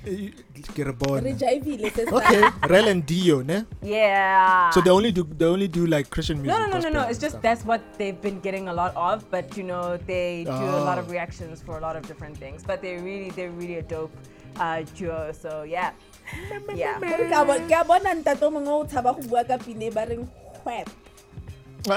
[0.00, 1.20] Ke re bona.
[1.22, 2.14] Re jaivile, sister.
[2.14, 3.64] Okay, Rel and Dio, ne?
[3.82, 4.70] Yeah.
[4.70, 6.58] So they only do they only do like Christian music.
[6.58, 7.08] No, no, no, no, no.
[7.08, 7.42] It's just stuff.
[7.42, 10.98] that's what they've been getting a lot of, but you know they do a lot
[10.98, 11.12] of Oh.
[11.12, 12.62] reactions for a lot of different things.
[12.66, 14.12] But they're really, they're really a dope
[14.56, 15.32] uh, duo.
[15.32, 15.92] So yeah,
[16.74, 16.98] yeah.
[17.00, 19.58] Gore ke a bo- ke a bona ntate o mongwe o tshaba go bua ka
[19.58, 20.24] pine ba reng
[20.64, 20.88] "Hwep."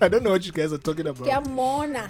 [0.00, 1.46] I don't know what you guys are talking ke a about.
[1.50, 2.08] mona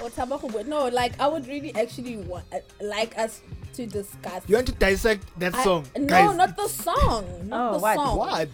[0.00, 2.44] o tshaba go no like i would really actually want,
[2.80, 3.40] like us
[3.74, 6.36] to discuss You want to dissect that I- song, no guys?
[6.36, 7.94] not the song not Oh, the what?
[7.96, 8.48] song what?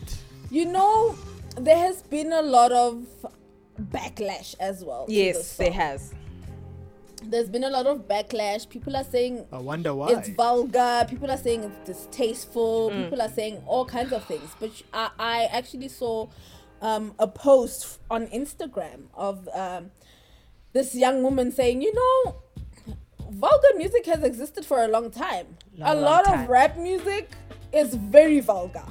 [0.50, 1.14] you know
[1.56, 3.04] there has been a lot of
[3.80, 6.12] backlash as well Yes, there has.
[7.24, 10.08] there's been a lot of backlash people are saying I wonder why.
[10.12, 13.04] it's vulgar people are saying it's distasteful Mm.
[13.04, 16.28] people are saying all kinds of things but i, I actually saw
[16.80, 19.92] um, a post on instagram of um,
[20.72, 22.36] this young woman saying you know
[23.30, 25.46] vulgar music has existed for a long time
[25.80, 26.40] a Long, long lot time.
[26.44, 27.30] of rap music
[27.72, 28.84] is very vulgar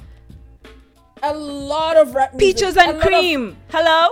[1.22, 3.56] a lot of rap music Peaches and lot of- cream.
[3.70, 4.10] Hello.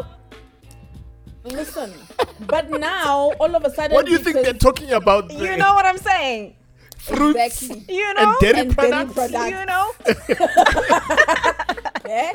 [1.45, 1.93] listen
[2.47, 5.31] but now all of a sudden what do you think they're talking about?
[5.33, 6.57] You know what I'm saying.
[6.99, 7.97] fruits Exactly.
[7.97, 8.37] You and know.
[8.41, 9.15] dairy And dairy products.
[9.15, 9.51] products.
[9.51, 9.87] You know.
[12.05, 12.33] eh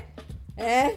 [0.57, 0.95] eh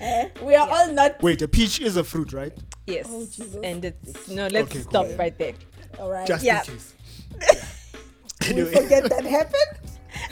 [0.00, 2.52] eh we are all not Wait, a peach is a fruit, right?
[2.86, 3.06] Yes.
[3.10, 3.26] Oh,
[3.62, 4.46] and it's no.
[4.48, 4.90] Let's Okay, cool.
[4.90, 5.54] stop right there.
[5.98, 6.60] all right Just Yeah.
[6.60, 6.94] in case.
[8.42, 9.80] we anyway, forget that happened.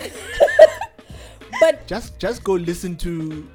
[1.61, 3.49] but just just go listen to,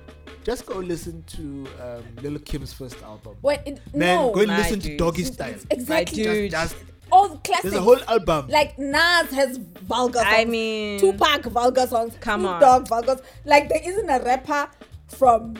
[0.43, 3.35] just go listen to um, Lil Kim's first album.
[3.41, 4.97] wait, it, Man, no, go and My listen to.
[4.97, 5.65] Doggystyle.
[5.69, 6.23] exactly.
[6.23, 6.51] dude.
[6.51, 7.43] Just, just All classic.
[7.43, 7.63] classics.
[7.63, 8.47] there's a whole album.
[8.49, 10.19] like Nas has vulgar.
[10.19, 10.27] Songs.
[10.35, 12.13] I mean, Tupac vulgar songs.
[12.19, 12.61] Come Snoop on.
[12.61, 13.19] Dogg vulgar.
[13.45, 14.69] Like there isn't a rapper
[15.07, 15.55] from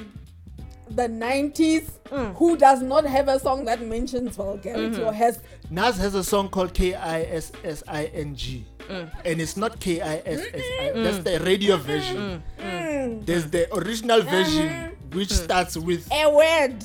[0.95, 2.33] the 90s Mm.
[2.35, 5.07] who does not have a song that mentions vulgarity Mm-hmm.
[5.07, 9.11] or has Nas has a song called K I S S I N G, Mm.
[9.25, 10.91] and it's not K I S S I.
[10.95, 12.41] That's the radio version.
[12.59, 13.25] Mm.
[13.25, 16.81] There's the original version which starts with A word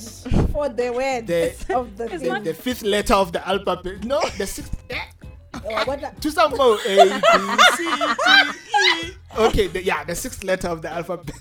[0.51, 2.27] for the word The- of the It's thing.
[2.33, 4.03] not- the fifth letter of the alphabet.
[4.03, 4.75] No, the sixth.
[5.85, 6.77] what the- To some more.
[6.85, 9.11] A, B, C, D, E.
[9.37, 11.35] Okay, the, yeah, the sixth letter of the alphabet.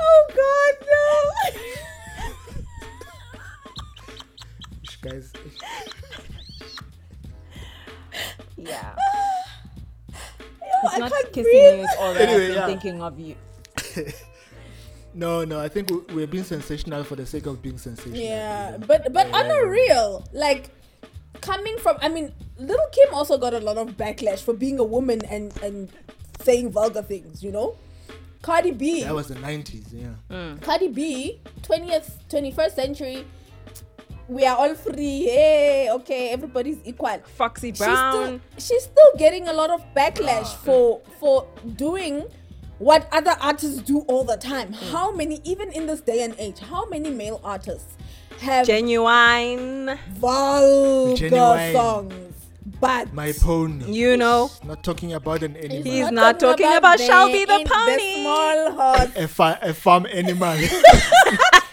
[0.00, 1.60] oh God, no!
[5.04, 5.32] Guys,
[8.56, 8.94] Yeah.
[8.96, 10.16] I
[10.84, 11.78] It's not can't kissing breathe.
[11.78, 12.66] you, it's all that Anyway, I've been yeah.
[12.66, 13.34] thinking of you.
[15.14, 18.16] no, no, I think we- we're being sensational for the sake of being sensational.
[18.18, 20.70] Yeah, but but on a real, like
[21.42, 24.84] coming from, I mean, Lil Kim also got a lot of backlash for being a
[24.84, 25.90] woman and and
[26.40, 27.42] saying vulgar things.
[27.42, 27.76] You know,
[28.42, 30.14] Cardi B, That was the 90s, yeah.
[30.30, 30.60] Mm.
[30.62, 33.26] Cardi B, twentieth, twenty first century.
[34.28, 35.24] We are all free.
[35.24, 37.18] Hey, okay, everybody's equal.
[37.36, 38.40] Foxy She's still, Brown.
[38.56, 40.60] she's still getting a lot of backlash ah.
[40.64, 41.46] for for
[41.76, 42.24] doing
[42.78, 44.72] what other artists do all the time.
[44.72, 44.90] Mm.
[44.90, 47.96] How many, even in this day and age, how many male artists
[48.40, 49.98] have Genuine.
[50.14, 51.72] vulgar Genuine.
[51.72, 52.14] songs?
[52.80, 53.92] But My pony.
[53.92, 54.50] You know.
[54.64, 55.82] Not talking about an animal.
[55.82, 57.96] He's not talking about Shelby the pony.
[57.96, 60.56] The small horse, a, fa- a farm animal.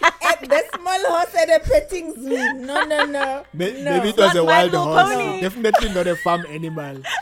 [0.42, 2.52] at the small horse at a petting zoo.
[2.54, 3.44] No, no, no.
[3.52, 3.90] May- no.
[3.98, 5.12] Maybe it was Not a wild horse.
[5.14, 5.40] Pony.
[5.40, 7.02] Definitely not a farm animal.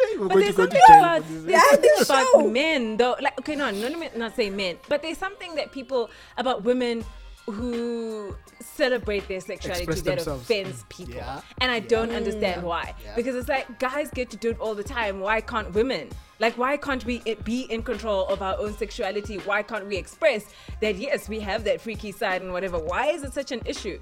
[0.00, 1.78] Hey, we're But there's to go to something about, for this.
[1.80, 3.16] there's something about men though.
[3.20, 7.04] Like okay, no, no, no, not say men, but there's something that people about women
[7.46, 10.42] who celebrate their sexuality Express that themselves.
[10.42, 11.40] offends people, Yeah.
[11.60, 12.64] and I don't understand mm.
[12.64, 12.94] why.
[13.04, 13.14] Yeah.
[13.16, 15.20] Because it's like guys get to do it all the time.
[15.20, 16.08] Why can't women?
[16.40, 19.36] Like why can't we be in control of our own sexuality?
[19.38, 20.46] Why can't we express
[20.80, 22.78] that yes, we have that freaky side and whatever?
[22.78, 24.00] Why is it such an issue?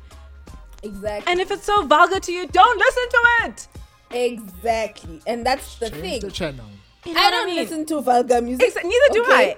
[0.82, 1.30] Exactly.
[1.30, 3.68] And if it's so vulgar to you, don't listen to it.
[4.11, 5.20] exactly.
[5.26, 6.20] And that's the Change thing.
[6.20, 6.66] the channel.
[7.05, 7.57] You know I don't mean?
[7.57, 8.72] listen to vulgar music.
[8.74, 9.51] Exa- neither do okay?
[9.53, 9.57] I.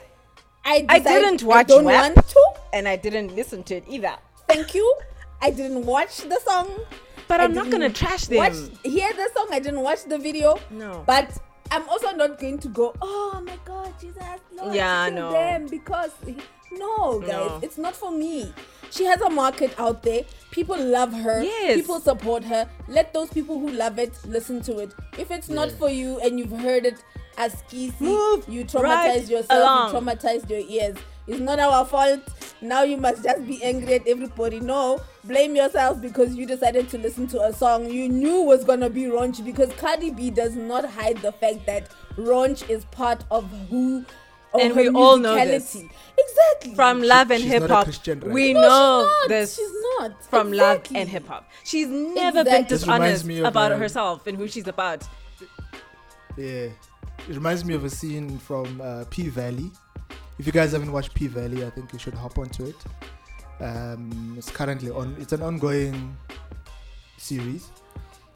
[0.64, 2.42] I, I didn't watch I don't want to.
[2.72, 4.14] and I didn't listen to it either.
[4.48, 4.94] Thank you.
[5.42, 6.68] I didn't watch the song.
[7.28, 8.38] But I I'm not gonna trash them.
[8.38, 9.48] Watch, hear the song.
[9.50, 10.58] I didn't watch the video.
[10.70, 11.02] No.
[11.06, 11.36] But
[11.70, 12.94] I'm also not going to go.
[13.02, 14.22] Oh my God, Jesus,
[14.54, 15.32] Lord, Yeah, no.
[15.32, 16.12] them because
[16.72, 17.60] no, guys, No.
[17.62, 18.52] it's not for me.
[18.90, 20.24] She has a market out there.
[20.50, 21.42] People love her.
[21.42, 21.76] Yes.
[21.76, 22.68] People support her.
[22.88, 24.92] Let those people who love it listen to it.
[25.18, 27.02] If it's not for you and you've heard it
[27.38, 29.50] as skeezy, Move you right traumatized yourself.
[29.50, 29.94] along.
[29.94, 30.96] You traumatized your ears.
[31.26, 32.20] It's not our fault.
[32.60, 34.60] Now you must just be angry at everybody.
[34.60, 38.90] No, blame yourself because you decided to listen to a song you knew was gonna
[38.90, 39.44] be raunchy.
[39.44, 44.04] Because Cardi B does not hide the fact that raunch is part of who.
[44.52, 45.74] Of And we all know this.
[46.16, 46.74] Exactly.
[46.76, 47.86] From love and she's not a hip hop,
[48.22, 48.32] right?
[48.32, 49.28] we No, know she's not.
[49.28, 50.24] this She's not.
[50.26, 51.50] from love and hip hop.
[51.64, 52.76] She's never been Exactly.
[52.76, 55.02] This reminds dishonest about uh, herself and who she's about.
[56.36, 56.68] Yeah.
[57.28, 59.70] It reminds me of a scene from uh, P Valley.
[60.38, 62.76] If you guys haven't watched P Valley, I think you should hop onto it.
[63.60, 65.16] Um, it's currently on.
[65.18, 66.16] It's an ongoing
[67.16, 67.70] series.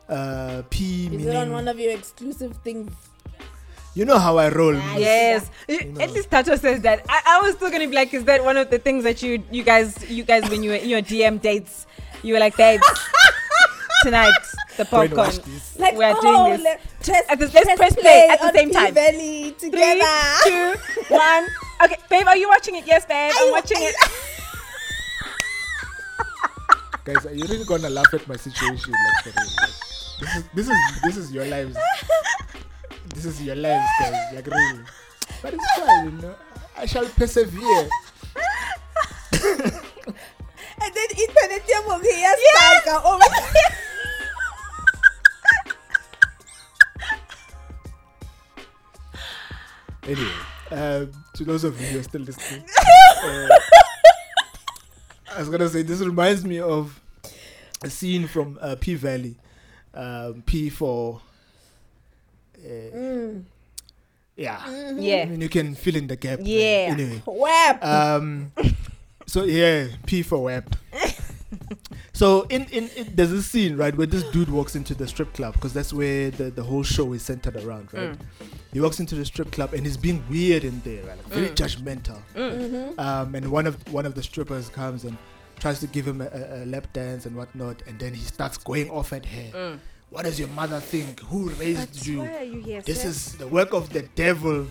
[0.08, 2.92] Uh, P Is meaning it on one of your exclusive things?
[3.98, 4.72] you know how I roll.
[4.72, 4.94] Nice.
[4.94, 5.00] miss.
[5.00, 6.00] Yes, know.
[6.00, 7.04] at least Tato says that.
[7.08, 9.42] I, I was still gonna be like, is that one of the things that you
[9.50, 11.86] you guys you guys when you were in your DM dates,
[12.22, 12.86] you were like, babes,
[14.02, 14.32] tonight
[14.76, 15.30] the Go popcorn.
[15.78, 16.62] Like, We are oh, doing this.
[16.64, 18.86] let- press, At the- let's press play at the same time.
[18.94, 20.16] P-Valley together.
[20.44, 20.74] two.
[21.84, 22.86] Okay, babe, are you watching it?
[22.86, 23.94] Yes, babe, I'm I- watching it.
[27.04, 28.92] Guys, are you really gonna laugh at my situation?
[28.92, 29.34] Like.
[29.34, 29.34] Like,
[30.20, 31.76] this is this is this is your lives.
[33.14, 34.34] This is your lives, guys.
[34.34, 34.80] Like really.
[35.40, 36.34] But it's fine, you know.
[36.76, 37.88] I shall persevere.
[40.80, 43.26] And then internet yabo ngiyasaka over
[50.08, 50.32] Anyway,
[50.70, 52.64] um, to those of you who are still listening,
[53.24, 53.48] uh,
[55.34, 56.98] I was gonna say this reminds me of
[57.82, 59.36] a scene from uh, P Valley.
[59.92, 61.20] Um, P for
[62.58, 63.38] uh,
[64.36, 64.62] yeah.
[64.64, 66.38] I Yeah, mean, you can fill in the gap.
[66.42, 66.88] Yeah.
[66.90, 67.84] Anyway, web.
[67.84, 68.52] um,
[69.26, 70.74] so yeah, P for web.
[72.18, 75.32] so in, in in there's a scene right where this dude walks into the strip
[75.34, 78.18] club because that's where the, the whole show is centered around, right?
[78.18, 78.18] Mm.
[78.72, 81.16] He walks into the strip club and he's being weird in there, right?
[81.16, 81.54] like very mm.
[81.54, 82.20] judgmental.
[82.34, 82.58] Mm.
[82.58, 83.00] Mm-hmm.
[83.00, 85.16] Um, and one of one of the strippers comes and
[85.60, 88.58] tries to give him a, a, a lap dance and whatnot, and then he starts
[88.58, 89.78] going off at her.
[90.10, 91.20] What does your mother think?
[91.20, 92.18] Who raised you?
[92.18, 93.08] why are you here, this sir?
[93.10, 94.66] is the work of the devil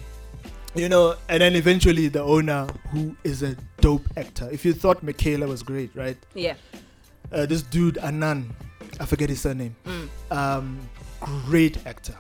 [0.76, 5.02] you know and then eventually the owner who is a dope actor if you thought
[5.02, 6.56] michaela was great right yeah.
[7.32, 8.54] Uh, this dude Annan
[9.00, 10.10] i forget his surname Mm.
[10.32, 10.80] um
[11.46, 12.16] great actor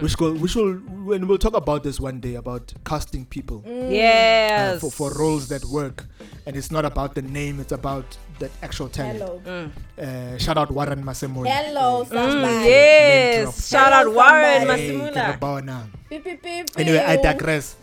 [0.00, 3.70] which go which will when we'll talk about this one day about casting people uh,
[3.90, 4.80] Yes.
[4.80, 6.06] for for roles that work,
[6.46, 8.06] and it's not about the name; it's about
[8.38, 9.18] the actual talent.
[9.18, 9.70] Hello.
[10.00, 11.46] Uh, shout out Warren Masemola.
[11.50, 12.40] Hello, somebody.
[12.40, 12.64] Name.
[12.70, 13.68] Yes.
[13.68, 14.82] Shout out Warren somebody.
[14.82, 15.38] Hey, Masemola.
[15.38, 15.78] Karabana.
[16.08, 17.24] Beep, beep, beep, Anyway, I beep.
[17.24, 17.76] digress.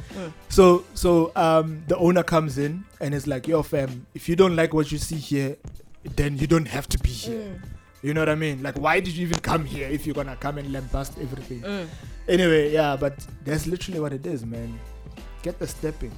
[0.48, 4.56] So, so um, the owner comes in and is like, "Yo, fam, if you don't
[4.56, 5.58] like what you see here,
[6.04, 7.62] then you don't have to be here."
[8.02, 8.64] You know what I mean?
[8.64, 11.64] Like, why did you even come here if you're gonna come and lambast everything?
[12.28, 14.80] Anyway, yeah, but that's literally what it is, man.
[15.42, 16.12] Get the stepping.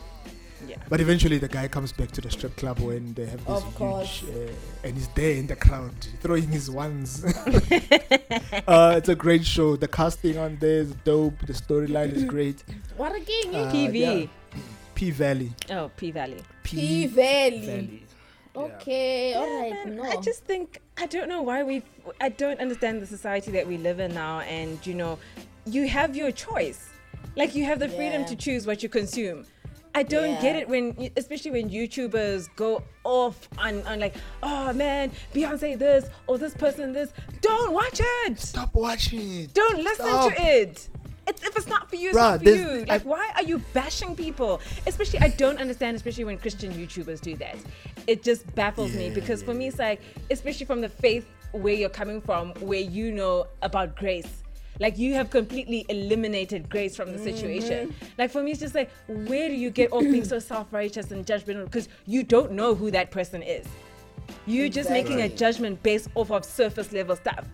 [0.68, 0.76] Yeah.
[0.90, 4.24] But eventually, the guy comes back to the strip club when they have this huge,
[4.30, 4.52] uh,
[4.84, 7.24] and he's there in the crowd throwing his ones.
[8.68, 9.76] uh, it's a great show.
[9.76, 11.40] The casting on there is dope.
[11.48, 12.64] The storyline is great.
[12.98, 13.56] What again?
[13.56, 13.96] Uh, PV.
[13.96, 14.60] yeah.
[14.94, 15.52] P Valley.
[15.72, 16.44] Oh, P Valley.
[16.64, 18.06] P Valley.
[18.54, 18.72] Valley.
[18.74, 19.88] Okay, all right.
[19.88, 20.04] No.
[20.04, 21.84] I just think I don't know why we.
[22.20, 25.18] I don't understand the society that we live in now, and you know,
[25.66, 26.90] you have your choice.
[27.36, 28.28] Like you have the freedom Yeah.
[28.28, 29.46] to choose what you consume.
[29.94, 35.12] I don't get it when, especially when YouTubers go off on, on like, oh man,
[35.34, 37.12] Beyonce this or this person this.
[37.42, 38.40] Don't watch it.
[38.40, 39.54] Stop watching it.
[39.54, 40.34] Don't listen Stop.
[40.34, 40.90] to it.
[41.32, 42.86] It's, if it's not for you, it's Bruh, not for there's- you.
[42.86, 44.60] Like, I- why are you bashing people?
[44.86, 47.56] Especially, I don't understand, especially when Christian YouTubers do that.
[48.06, 51.74] It just baffles me Yeah, because for me, it's like, especially from the faith where
[51.74, 54.28] you're coming from, where you know about grace.
[54.80, 57.90] Like you have completely eliminated grace from the situation.
[57.90, 58.06] Mm-hmm.
[58.18, 61.26] Like for me, it's just like, where do you get off being so self-righteous and
[61.26, 61.66] judgmental?
[61.66, 63.66] Because you don't know who that person is.
[64.48, 67.46] You're just making a judgment based off of surface level stuff.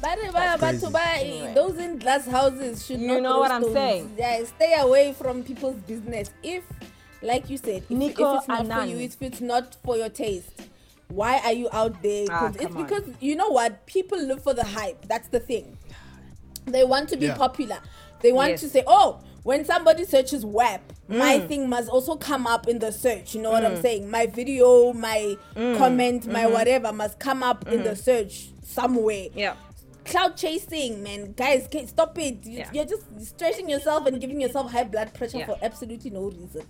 [0.00, 0.86] But, but, but, crazy.
[0.86, 1.54] to buy Anyway.
[1.54, 3.74] those in glass houses should You not know throw what I'm stones.
[3.74, 4.14] saying?
[4.16, 6.30] Yeah, stay away from people's business.
[6.42, 6.62] If,
[7.20, 10.50] like you said, if, if it's not for you, if it's not for your taste,
[11.08, 12.26] why are you out there?
[12.30, 12.82] Ah, 'Cause it's come on.
[12.84, 15.06] because you know what people live for the hype.
[15.08, 15.76] That's the thing.
[16.66, 17.36] They want to be Yeah.
[17.36, 17.78] popular.
[18.20, 18.60] They want Yes.
[18.60, 21.48] to say, oh, when somebody searches WAP, my Mm.
[21.48, 23.34] thing must also come up in the search.
[23.34, 24.10] You know what I'm saying?
[24.10, 25.76] My video, my Mm.
[25.78, 26.52] comment, my Mm-hmm.
[26.52, 29.54] whatever must come up in the search somewhere Yeah.
[30.10, 31.32] Cloud chasing, man.
[31.32, 32.44] Guys, can stop it.
[32.44, 32.70] You, Yeah.
[32.72, 35.46] You're just stressing yourself and giving yourself high blood pressure Yeah.
[35.46, 36.62] for absolutely no reason.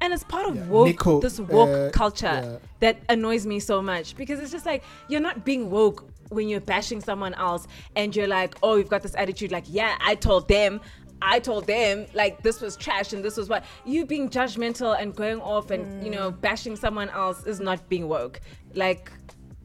[0.00, 0.66] And it's part of Yeah.
[0.68, 2.56] woke, Nico, this woke uh, culture yeah.
[2.80, 6.60] that annoys me so much because it's just like you're not being woke when you're
[6.60, 7.66] bashing someone else
[7.96, 10.80] and you're like, oh, you've got this attitude like, yeah, I told them,
[11.22, 15.14] I told them like this was trash and this was what you being judgmental and
[15.14, 16.40] going off and you know Mm.
[16.40, 18.40] bashing someone else is not being woke.
[18.74, 19.10] Like,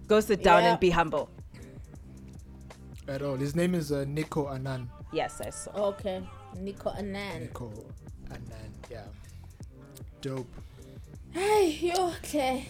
[0.08, 0.72] go sit down Yeah.
[0.72, 1.30] and be humble.
[3.10, 3.38] At all.
[3.38, 4.88] His name is uh, Nicco Annan.
[5.12, 5.72] Yes, I saw.
[5.88, 6.22] Okay.
[6.58, 7.48] Nicco Annan.
[7.48, 7.72] Nicco
[8.30, 8.72] Annan.
[8.92, 9.06] Yeah.
[10.22, 10.48] Dope.
[11.32, 12.68] Hey, you okay?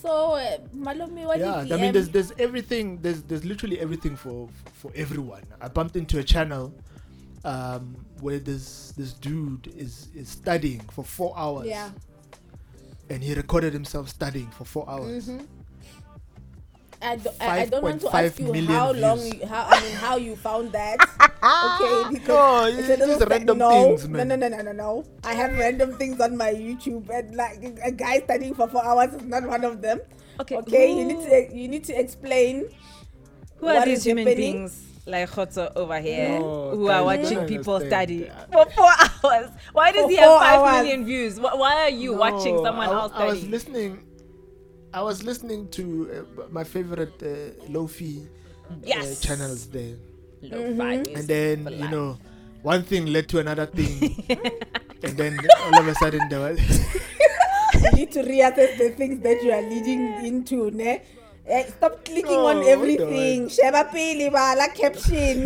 [0.00, 2.98] So, uh, Malumi, what yeah, did I mean, there's there's everything.
[3.00, 5.42] There's there's literally everything for for everyone.
[5.60, 6.74] I bumped into a channel
[7.44, 11.66] um, where this this dude is is studying for four hours.
[11.66, 11.90] Yeah.
[13.08, 15.28] And he recorded himself studying for four hours.
[15.28, 15.44] Mm-hmm.
[17.02, 19.92] I, do, I, I don't want to ask you how long, you, how I mean,
[19.96, 20.98] how you found that.
[21.42, 24.28] okay, because No, it's it's a little just random no, things, no, man.
[24.28, 24.72] no, no, no, no, no.
[24.72, 25.04] no.
[25.24, 29.12] I have random things on my YouTube, and like a guy studying for four hours
[29.14, 30.00] is not one of them.
[30.40, 32.68] Okay, Okay, you need to you need to explain.
[33.56, 34.52] Who are these human happening?
[34.52, 38.08] beings like Khotso over here No, who are watching people understand.
[38.10, 38.90] study for four
[39.24, 39.50] hours?
[39.72, 40.82] Why does For he have four five hours.
[40.82, 41.38] million views?
[41.40, 44.02] Why are you watching someone I, else I was listening.
[44.94, 48.26] I was listening to uh, my favorite uh, Lofi
[48.84, 49.04] Yes.
[49.24, 49.96] uh, channels there,
[50.42, 52.18] Lo-fi music and then for you know,
[52.62, 54.24] one thing led to another thing,
[55.02, 56.58] and then all of a sudden there was.
[57.82, 61.02] You need to reassess the things that you are leading into, ne?
[61.46, 63.42] Eh, stop clicking No, on everything.
[63.44, 63.48] on.
[63.48, 65.42] Sheba pili bala caption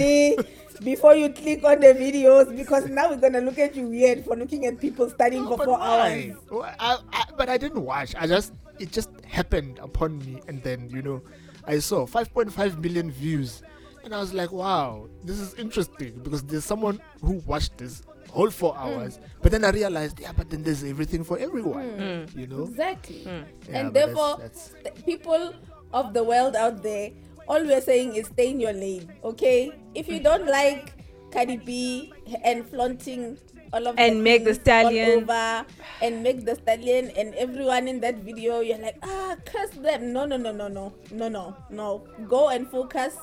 [0.85, 4.37] before you click on the videos because now we're gonna look at you weird for
[4.37, 6.35] looking at people studying for four why?
[6.37, 6.37] hours.
[6.51, 6.75] Why?
[6.79, 8.15] I, I, but I didn't watch.
[8.19, 11.23] I just it just happened upon me, and then you know,
[11.67, 13.63] I saw 5.5 million views,
[14.05, 18.51] and I was like, wow, this is interesting because there's someone who watched this whole
[18.51, 18.81] four Hmm.
[19.01, 19.19] hours.
[19.43, 22.65] But then I realized, yeah, but then there's everything for everyone, you know.
[22.65, 23.23] Exactly.
[23.25, 25.55] Yeah, and but that's- therefore, that's- th- people
[25.93, 27.11] of the world out there,
[27.49, 29.71] all we're saying is stay in your lane, okay?
[29.95, 30.93] If you don't like
[31.33, 32.13] Cardi B
[32.45, 33.39] and flaunting
[33.77, 35.23] all of And make the Meg Thee things Stallion.
[35.23, 35.67] over,
[36.03, 40.13] and Meg Thee Stallion and everyone in that video, you're like, ah, curse them.
[40.13, 42.05] No, no, no, no, no, no, no, no.
[42.29, 43.17] Go and focus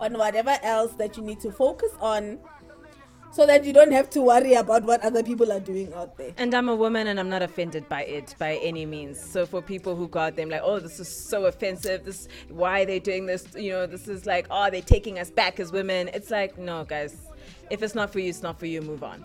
[0.00, 2.38] on whatever else that you need to focus on
[3.32, 6.32] so that you don't have to worry about what other people are doing out there.
[6.38, 9.20] And I'm a woman and I'm not offended by it by any means.
[9.20, 12.04] So for people who got them like, oh, this is so offensive.
[12.04, 13.46] This why are they doing this?
[13.54, 16.08] You know, this is like, oh, they're taking us back as women.
[16.14, 17.16] It's like, no, guys.
[17.68, 18.80] If it's not for you, it's not for you.
[18.80, 19.24] Move on.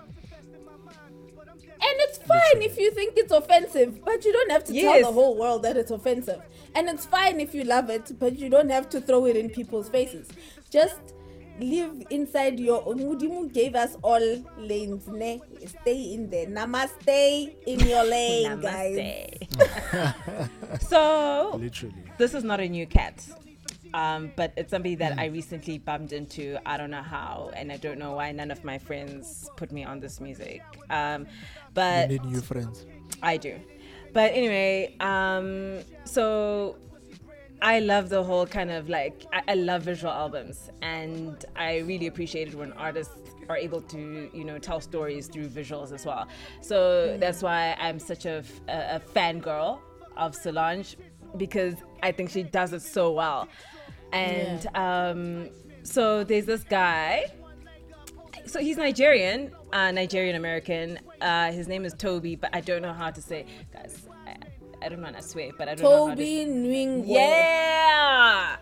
[1.84, 5.02] And it's fine if you think it's offensive, but you don't have to Yes.
[5.02, 6.42] tell the whole world that it's offensive.
[6.76, 9.50] And it's fine if you love it, but you don't have to throw it in
[9.50, 10.28] people's faces.
[10.70, 11.00] Just
[11.60, 14.22] live inside your Mudimu gave us all
[14.58, 15.42] lanes, ne?
[15.66, 16.46] Stay in there.
[16.48, 19.38] Namaste in your lane, guys.
[20.82, 21.96] So Literally.
[22.18, 23.26] this is not a new cat.
[23.94, 26.58] Um, but it's somebody that I recently bumped into.
[26.66, 29.84] I don't know how, and I don't know why none of my friends put me
[29.84, 30.62] on this music.
[30.90, 31.28] Um,
[31.74, 32.86] but You need new friends.
[33.22, 33.60] I do.
[34.14, 36.78] But anyway, um, so
[37.62, 42.08] I love the whole kind of like I, I love visual albums, and I really
[42.08, 43.16] appreciate it when artists
[43.50, 46.28] are able to you know tell stories through visuals as well.
[46.62, 49.80] So that's why I'm such a, a, a fangirl
[50.18, 50.98] of Solange
[51.38, 53.48] because I think she does it so well.
[54.14, 55.50] And um,
[55.84, 57.26] so there's this guy
[58.52, 61.00] so he's Nigerian, uh, Nigerian American.
[61.22, 63.46] Uh, his name is Tobe, but I don't know how to say.
[63.72, 64.36] Guys, I,
[64.82, 66.22] I don't want to swear, but I don't know how to.
[66.22, 67.04] Tobe Nwigwe.
[67.08, 68.58] Yeah,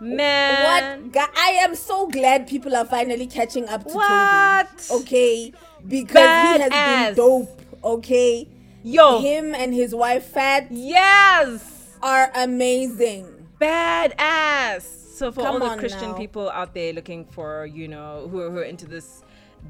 [0.00, 1.10] man.
[1.12, 1.30] What?
[1.36, 4.78] I am so glad people are finally catching up to What?
[4.78, 5.02] Tobe.
[5.02, 5.52] Okay,
[5.86, 7.06] because he has Badass.
[7.06, 7.62] been dope.
[7.84, 8.48] Okay,
[8.82, 13.35] Yo, him and his wife Fat yes, are amazing.
[13.60, 14.82] Badass.
[14.82, 16.16] So for all the Christian now.
[16.16, 19.22] people out there looking for, you know, who are, who are into this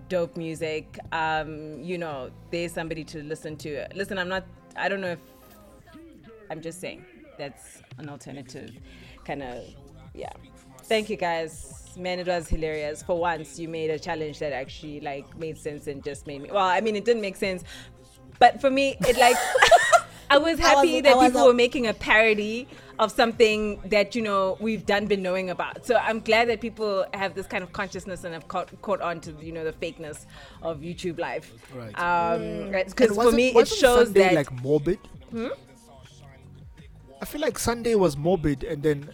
[0.09, 3.87] dope music, um, you know, there's somebody to listen to.
[3.95, 4.45] Listen, I'm not.
[4.77, 5.21] I don't know if
[6.51, 7.05] I'm just saying
[7.39, 8.71] that's an alternative
[9.25, 9.65] kind of
[10.15, 10.33] yeah.
[10.85, 11.93] Thank you guys.
[11.97, 13.03] Man, it was hilarious.
[13.03, 16.51] For once, you made a challenge that actually like made sense and just made me.
[16.53, 17.65] Well, I mean, it didn't make sense,
[18.39, 19.37] but for me, it like
[20.31, 22.69] I was happy was- that I was people a- were making a parody
[22.99, 25.85] of something that you know we've done been knowing about.
[25.87, 29.21] So I'm glad that people have this kind of consciousness and have caught caught on
[29.21, 30.27] to you know the fakeness
[30.63, 31.51] of YouTube Live.
[31.75, 31.95] Right.
[31.99, 34.99] Um, because And for wasn't- me, it wasn't shows Sunday that like morbid.
[35.31, 35.49] Hmm?
[37.21, 39.09] I feel like Sunday was morbid, and then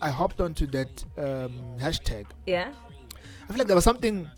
[0.00, 2.26] I hopped onto that um, hashtag.
[2.46, 2.72] yeah.
[3.44, 4.28] I feel like there was something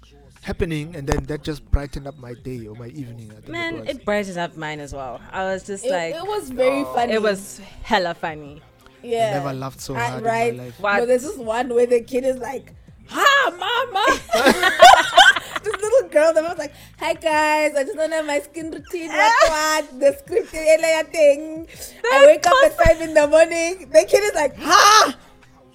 [0.42, 3.30] happening, and then that just brightened up my day or my evening.
[3.30, 5.20] I think Man, it it brightened up mine as well.
[5.30, 7.12] I was just It, like, it was very oh, funny.
[7.14, 8.62] it was hella funny.
[9.02, 9.34] yeah.
[9.38, 10.50] never laughed so I- hard right.
[10.52, 10.80] in my life.
[10.80, 10.96] What?
[10.98, 12.74] No, there's this one where the kid is like,
[13.08, 13.28] "Ha,
[13.58, 14.04] mama."
[15.64, 19.08] this little girl that was like, "Hi guys, I just don't have my skin routine.
[19.10, 20.00] What what?
[20.00, 21.66] The script earlier thing.
[22.12, 23.88] I wake up at five in the morning.
[23.92, 25.16] The kid is like, "Ha,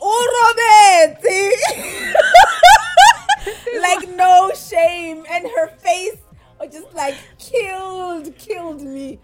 [0.01, 1.21] oh Robert."
[3.81, 6.17] like no shame, and her face
[6.59, 9.19] was just like killed, killed me.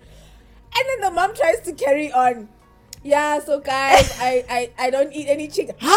[0.77, 2.49] And then the mom tries to carry on.
[3.03, 5.75] Yeah, so guys, I, I I don't eat any chicken.
[5.81, 5.91] like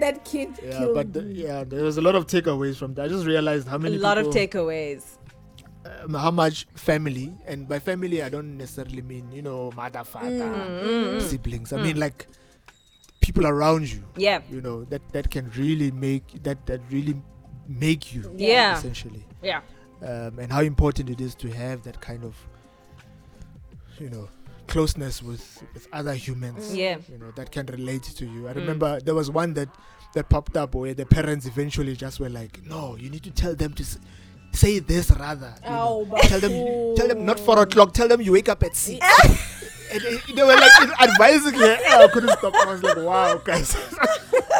[0.00, 1.42] that kid Yeah, killed but the, me.
[1.44, 3.06] yeah, there was a lot of takeaways from that.
[3.06, 3.96] I just realized how many.
[3.96, 5.04] A many lot of takeaways.
[6.04, 10.30] um, how much family, and by family I don't necessarily mean you know mother, father,
[10.30, 11.72] Mm, siblings.
[11.72, 12.26] I mean like
[13.28, 14.02] people around you.
[14.16, 14.40] Yeah.
[14.50, 17.16] You know that that can really make that that really
[17.86, 18.22] make you.
[18.36, 18.76] Yeah.
[18.78, 19.60] Essentially, Yeah.
[20.02, 22.34] um, and how important it is to have that kind of
[24.00, 24.28] you know
[24.66, 26.74] closeness with with other humans.
[26.74, 26.98] Yeah.
[27.12, 28.48] You know that can relate to you.
[28.48, 28.56] I Mm.
[28.56, 29.68] remember there was one that
[30.14, 33.54] that popped up where the parents eventually just were like, "No, you need to tell
[33.54, 33.98] them to." S-
[34.52, 35.54] Say this rather.
[35.62, 36.08] you know.
[36.10, 37.92] Oh, tell them, tell them not four o'clock.
[37.92, 38.98] Tell them you wake up at six.
[39.92, 41.78] and they, they were like advising her.
[41.88, 42.54] I couldn't stop.
[42.54, 43.74] I was like, wow, guys.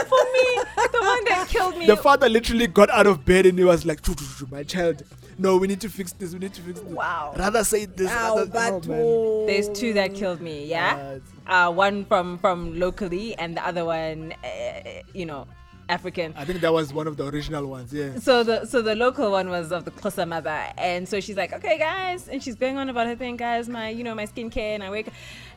[0.08, 1.86] For me, the one that killed me.
[1.86, 4.62] the father literally got out of bed and he was like, "Choo, choo, choo, my
[4.62, 5.02] child,
[5.38, 6.32] no, we need to fix this.
[6.32, 6.88] We need to fix this.
[6.88, 7.32] Wow.
[7.36, 8.10] Rather say this.
[8.10, 9.00] Ow, rather, but oh, man.
[9.02, 9.46] oh.
[9.46, 10.66] There's two that killed me.
[10.66, 11.18] Yeah.
[11.46, 15.46] Uh, one from from locally, and the other one, uh, you know,
[15.88, 16.34] African.
[16.36, 17.92] I think that was one of the original ones.
[17.92, 18.18] Yeah.
[18.18, 21.52] So the so the local one was of the Xhosa mother, and so she's like,
[21.52, 24.74] okay, guys, and she's going on about her thing, guys, my you know my skincare,
[24.74, 25.08] and I wake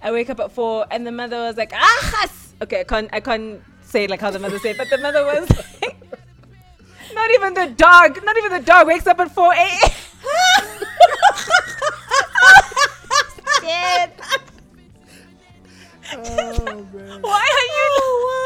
[0.02, 3.20] I wake up at four, and the mother was like, ah, okay, I can't I
[3.20, 5.50] can't say like how the mother said, but the mother was
[5.82, 5.98] like,
[7.14, 9.90] not even the dog, not even the dog wakes up at four a.m.
[13.62, 14.12] Shit.
[17.22, 18.41] Why are you?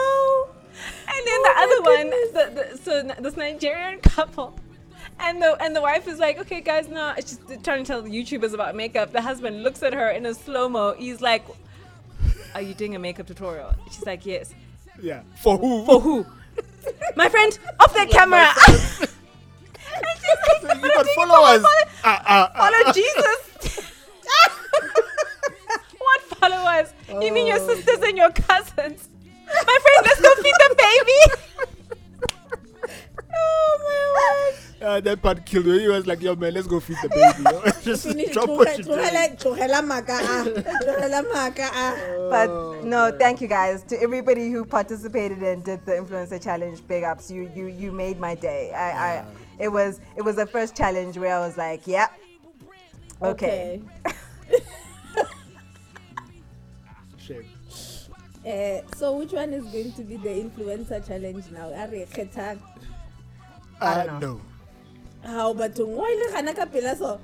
[1.17, 4.59] And then the other one, the, the, so this Nigerian couple,
[5.19, 8.01] and the and the wife is like, okay, guys, no, it's just trying to tell
[8.01, 9.11] the YouTubers about makeup.
[9.13, 10.93] The husband looks at her in a slow mo.
[10.97, 11.43] He's like,
[12.53, 13.73] are you doing a makeup tutorial?
[13.91, 14.53] She's like, yes.
[15.01, 15.21] Yeah.
[15.41, 15.85] For who?
[15.85, 16.25] For who?
[17.15, 18.51] My friend, off that camera.
[19.97, 21.61] And she's like, you "What got followers.
[21.61, 22.69] follow- Ah, ah, ah.
[22.83, 23.39] Follow Jesus.
[25.97, 26.93] what followers?
[27.07, 29.07] You mean your Oh, sisters and your cousins?
[29.47, 30.24] My friend, let's go feed the
[31.05, 31.41] baby.
[33.35, 33.77] oh
[34.81, 35.79] my Uh, that part killed me.
[35.79, 37.71] He was like, yo, man, let's go feed the baby.
[37.83, 38.99] Just drop what you're doing.
[38.99, 40.17] tlohela- tlohela maka.
[40.83, 41.95] Tlohela maka ah.
[42.29, 46.85] But no, thank you guys to everybody who participated and did the influencer challenge.
[46.87, 48.71] Big ups, you you you made my day.
[48.73, 49.25] I, I
[49.59, 52.07] it was it was the first challenge where I was like, yeah,
[53.21, 53.81] okay.
[54.05, 54.15] Shame.
[58.45, 61.73] Uh, so which one is going to be the influencer challenge now?
[61.73, 62.59] Are you kgethang?
[63.81, 64.39] I don't know.
[65.23, 67.19] How bathong wa ile gana ka pela so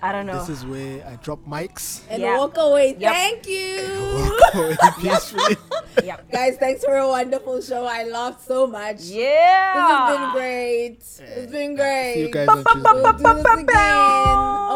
[0.00, 0.38] I don't know.
[0.38, 2.02] This is where I drop mics.
[2.08, 2.38] and Yeah.
[2.38, 2.94] walk away.
[2.94, 3.12] Yep.
[3.12, 3.82] Thank you.
[4.38, 5.56] Walk away peacefully.
[6.06, 6.22] yep.
[6.30, 7.82] Guys, thanks for a wonderful show.
[7.84, 9.02] I laughed so much.
[9.10, 9.74] Yeah.
[9.74, 10.98] This has been great.
[11.02, 12.14] It's been great.
[12.14, 12.92] See you guys on Tuesday.
[12.94, 13.66] We'll do this again.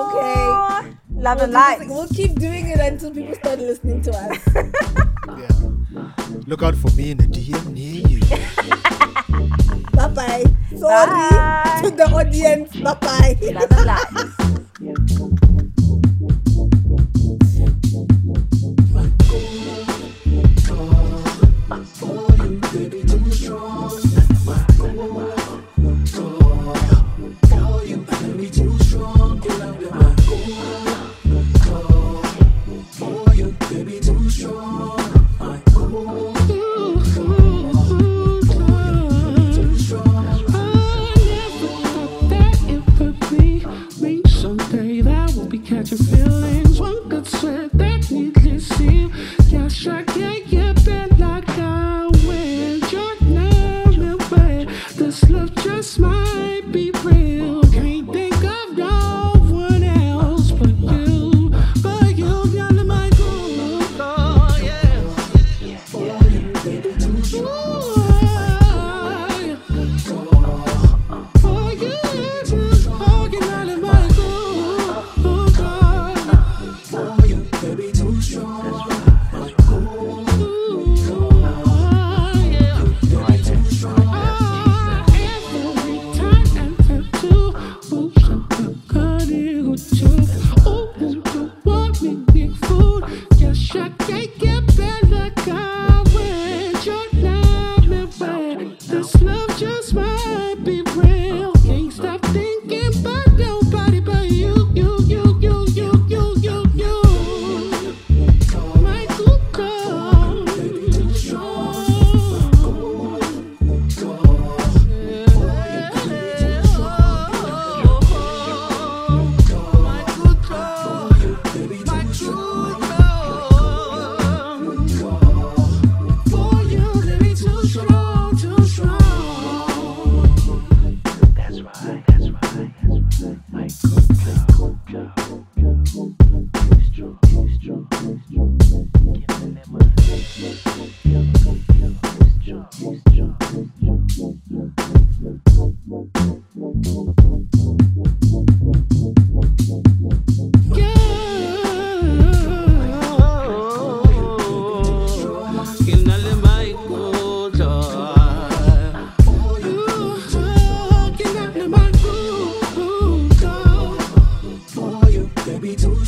[0.02, 0.42] Okay.
[1.22, 1.86] Love We'll, and light.
[1.86, 5.06] we'll keep doing it until people start listening to us.
[5.28, 5.48] Yeah.
[6.46, 8.20] Look out for me in the DM near you.
[9.92, 10.44] bye bye.
[10.76, 11.80] Sorry Bye.
[11.84, 12.74] to the audience.
[12.76, 13.36] Bye bye.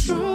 [0.06, 0.33] Too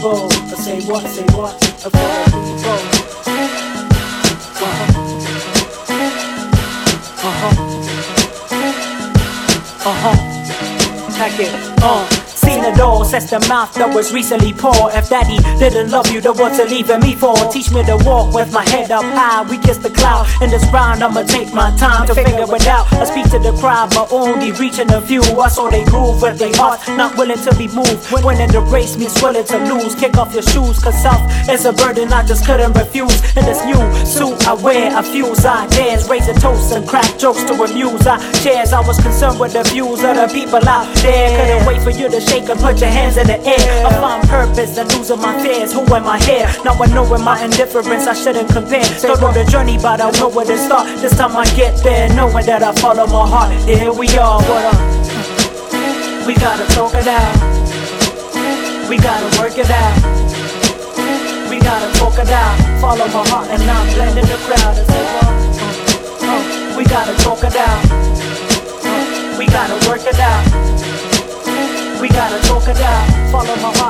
[0.00, 0.30] People.
[0.56, 1.06] Say what?
[1.08, 1.60] Say what?
[1.60, 2.72] The people.
[4.64, 4.88] Uh-huh.
[7.28, 7.52] Uh-huh.
[9.90, 10.16] Uh-huh.
[11.18, 11.52] Pack it.
[11.82, 12.08] Uh.
[12.24, 14.88] Seen it all, says the mouth that was recently poor.
[14.92, 17.36] If daddy didn't love you, then what's it leaving me for?
[17.52, 19.42] Teach me to walk with my head up high.
[19.50, 21.02] We kiss the cloud in this round.
[21.02, 22.90] I'ma take my time to figure it out.
[22.92, 25.22] I speak to the the crowd, but only reaching a few.
[25.22, 26.50] I saw they groove with their
[26.96, 28.10] not willing to be moved.
[28.10, 29.94] When in the race means willing to lose.
[29.94, 33.18] Kick off your shoes, cause self is a burden I just couldn't refuse.
[33.36, 37.18] In this new suit I wear, I fuse, I dance, raise a toast and crack
[37.18, 38.06] jokes to amuse.
[38.06, 41.28] I shares, I was concerned with the views of the people out there.
[41.36, 43.86] Couldn't wait for you to shake and put your hands in the air.
[43.86, 45.72] I find purpose and losing my fears.
[45.72, 46.48] Who am I here?
[46.64, 48.84] Now I know in my indifference I shouldn't compare.
[49.00, 50.86] Don't know the journey, but I know where to start.
[51.00, 53.52] This time I get there, knowing that I follow my heart.
[53.64, 54.80] Here we are, what up?
[56.26, 57.34] We gotta talk it out.
[58.88, 59.96] We gotta work it out.
[61.48, 62.80] We gotta talk it out.
[62.80, 65.40] Follow my heart and not blend in the crowd uh,
[66.22, 67.84] uh, we gotta talk it out.
[68.84, 70.99] Uh, we gotta work it out.
[73.50, 73.58] Out.
[73.58, 73.89] Follow my heart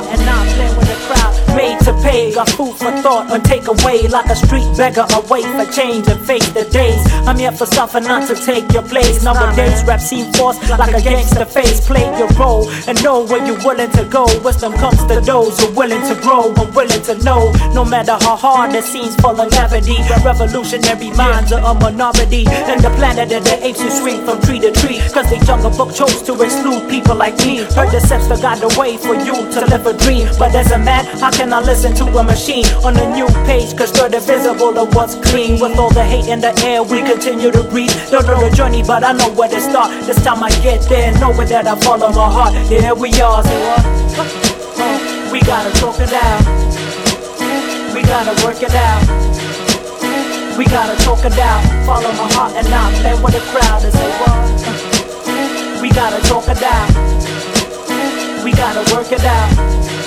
[2.34, 6.20] got food for thought and take away like a street beggar away for change and
[6.26, 7.00] face the days.
[7.26, 9.22] I'm here for something not to take your place.
[9.24, 11.86] Nowadays, rap seem forced like a gangster face.
[11.86, 14.26] Play your role and know where you're willing to go.
[14.44, 17.52] Wisdom comes to those who are willing to grow and willing to know.
[17.74, 22.44] No matter how hard it seems for longevity, revolutionary minds are a minority.
[22.48, 24.98] And the planet of the apes who swing from tree to tree.
[25.12, 27.58] Cause the jungle book chose to exclude people like me.
[27.74, 30.28] Heard the steps that got the way for you to live a dream.
[30.38, 33.76] But as a man, how can I listen to a machine on a new page?
[33.76, 35.60] Cause you're the visible of what's clean.
[35.60, 37.92] With all the hate in the air, we continue to breathe.
[38.10, 39.90] Don't know the journey, but I know where to start.
[40.06, 42.54] This time I get there, knowing that I follow my heart.
[42.68, 43.84] Here we are, say what?
[44.80, 46.42] Uh, we gotta talk it out.
[47.94, 49.02] We gotta work it out.
[50.58, 51.62] We gotta talk it out.
[51.86, 55.82] Follow my heart and not play with the crowd and say what?
[55.82, 56.90] We gotta talk it out.
[58.44, 59.99] We gotta work it out.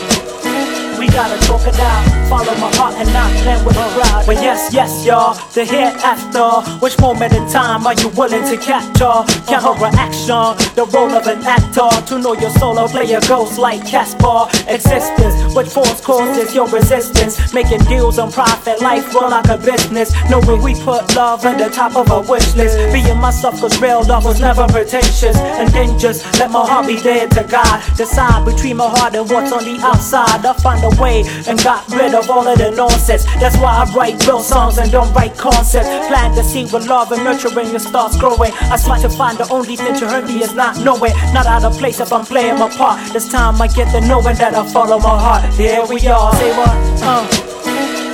[1.03, 2.29] We gotta talk it out.
[2.29, 4.25] Follow my heart and not play with the crowd.
[4.25, 6.63] But yes, yes, y'all, the hereafter.
[6.79, 9.27] Which moment in time are you willing to capture?
[9.43, 11.91] Camera action, the role of an actor.
[12.07, 14.47] To know your solo player ghost like Casper.
[14.71, 17.53] Existence, which force causes your resistance.
[17.53, 20.15] Making deals on profit, life run like a business.
[20.29, 22.77] Knowing we put love at the top of our wish list.
[22.93, 25.35] Being myself, cause real love was never pretentious.
[25.59, 27.83] And then just let my heart be dead to God.
[27.97, 30.45] Decide between my heart and what's on the outside.
[30.45, 33.25] I find a way and got rid of all of the nonsense.
[33.39, 35.87] That's why I write real songs and don't write concepts.
[36.07, 38.51] Plant the seed with love and nurturing it starts growing.
[38.71, 41.13] I try to find the only thing to hurt me is not knowing.
[41.33, 42.99] Not out of place if I'm playing my part.
[43.13, 45.53] This time I get the knowing that I follow my heart.
[45.53, 46.33] Here we are.
[46.35, 46.75] Say what?
[47.01, 47.23] Uh,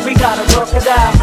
[0.06, 1.14] we gotta work it out.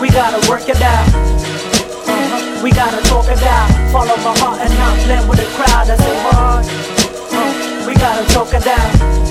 [0.00, 1.08] We gotta work it out.
[1.14, 2.62] Uh-huh.
[2.64, 3.92] We gotta talk it out.
[3.92, 5.90] Follow my heart and not blend with the crowd.
[5.90, 6.64] I say what?
[7.32, 9.29] Uh, we gotta talk it out.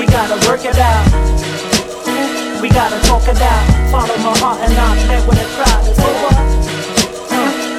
[0.00, 1.04] We gotta work it out.
[2.62, 3.64] We gotta talk it out.
[3.92, 5.84] Follow my heart and not play with the crowd.
[6.00, 6.32] Over.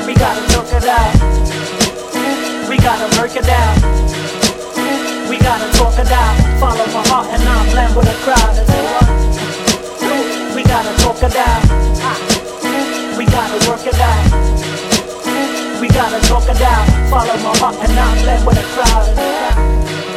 [0.06, 1.18] We gotta talk it out.
[2.70, 3.74] We gotta work it out.
[5.32, 6.38] We gotta talk it out.
[6.62, 8.54] Follow my heart and not blend with the crowd.
[8.54, 9.02] It's over.
[10.54, 11.66] We gotta talk it out.
[13.18, 14.30] We gotta work it out.
[15.82, 16.86] We gotta talk it out.
[17.10, 20.11] Follow my heart and not blend with the crowd.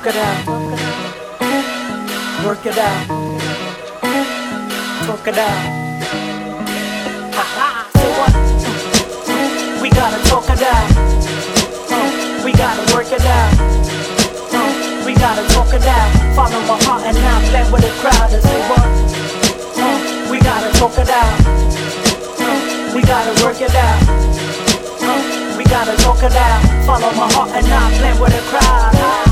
[0.00, 0.46] Talk it out,
[2.40, 3.08] talk it out.
[5.06, 5.60] Work it out.
[7.36, 7.84] Ha ha.
[7.92, 8.32] Say what?
[9.82, 10.88] We gotta talk it out.
[12.42, 13.52] We gotta work it out.
[15.04, 16.34] We gotta talk it out.
[16.34, 18.88] Follow my heart and not blend with the crowd and say what?
[20.30, 21.44] We gotta talk it out.
[22.94, 24.00] We gotta work it out.
[25.58, 26.86] We gotta talk it out.
[26.86, 29.29] Follow my heart and not blend with the crowd.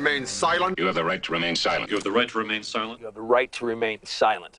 [0.00, 0.78] Remain silent.
[0.78, 1.90] You have the right to remain silent.
[1.90, 3.00] You have the right to remain silent.
[3.00, 4.58] You have the right to remain silent.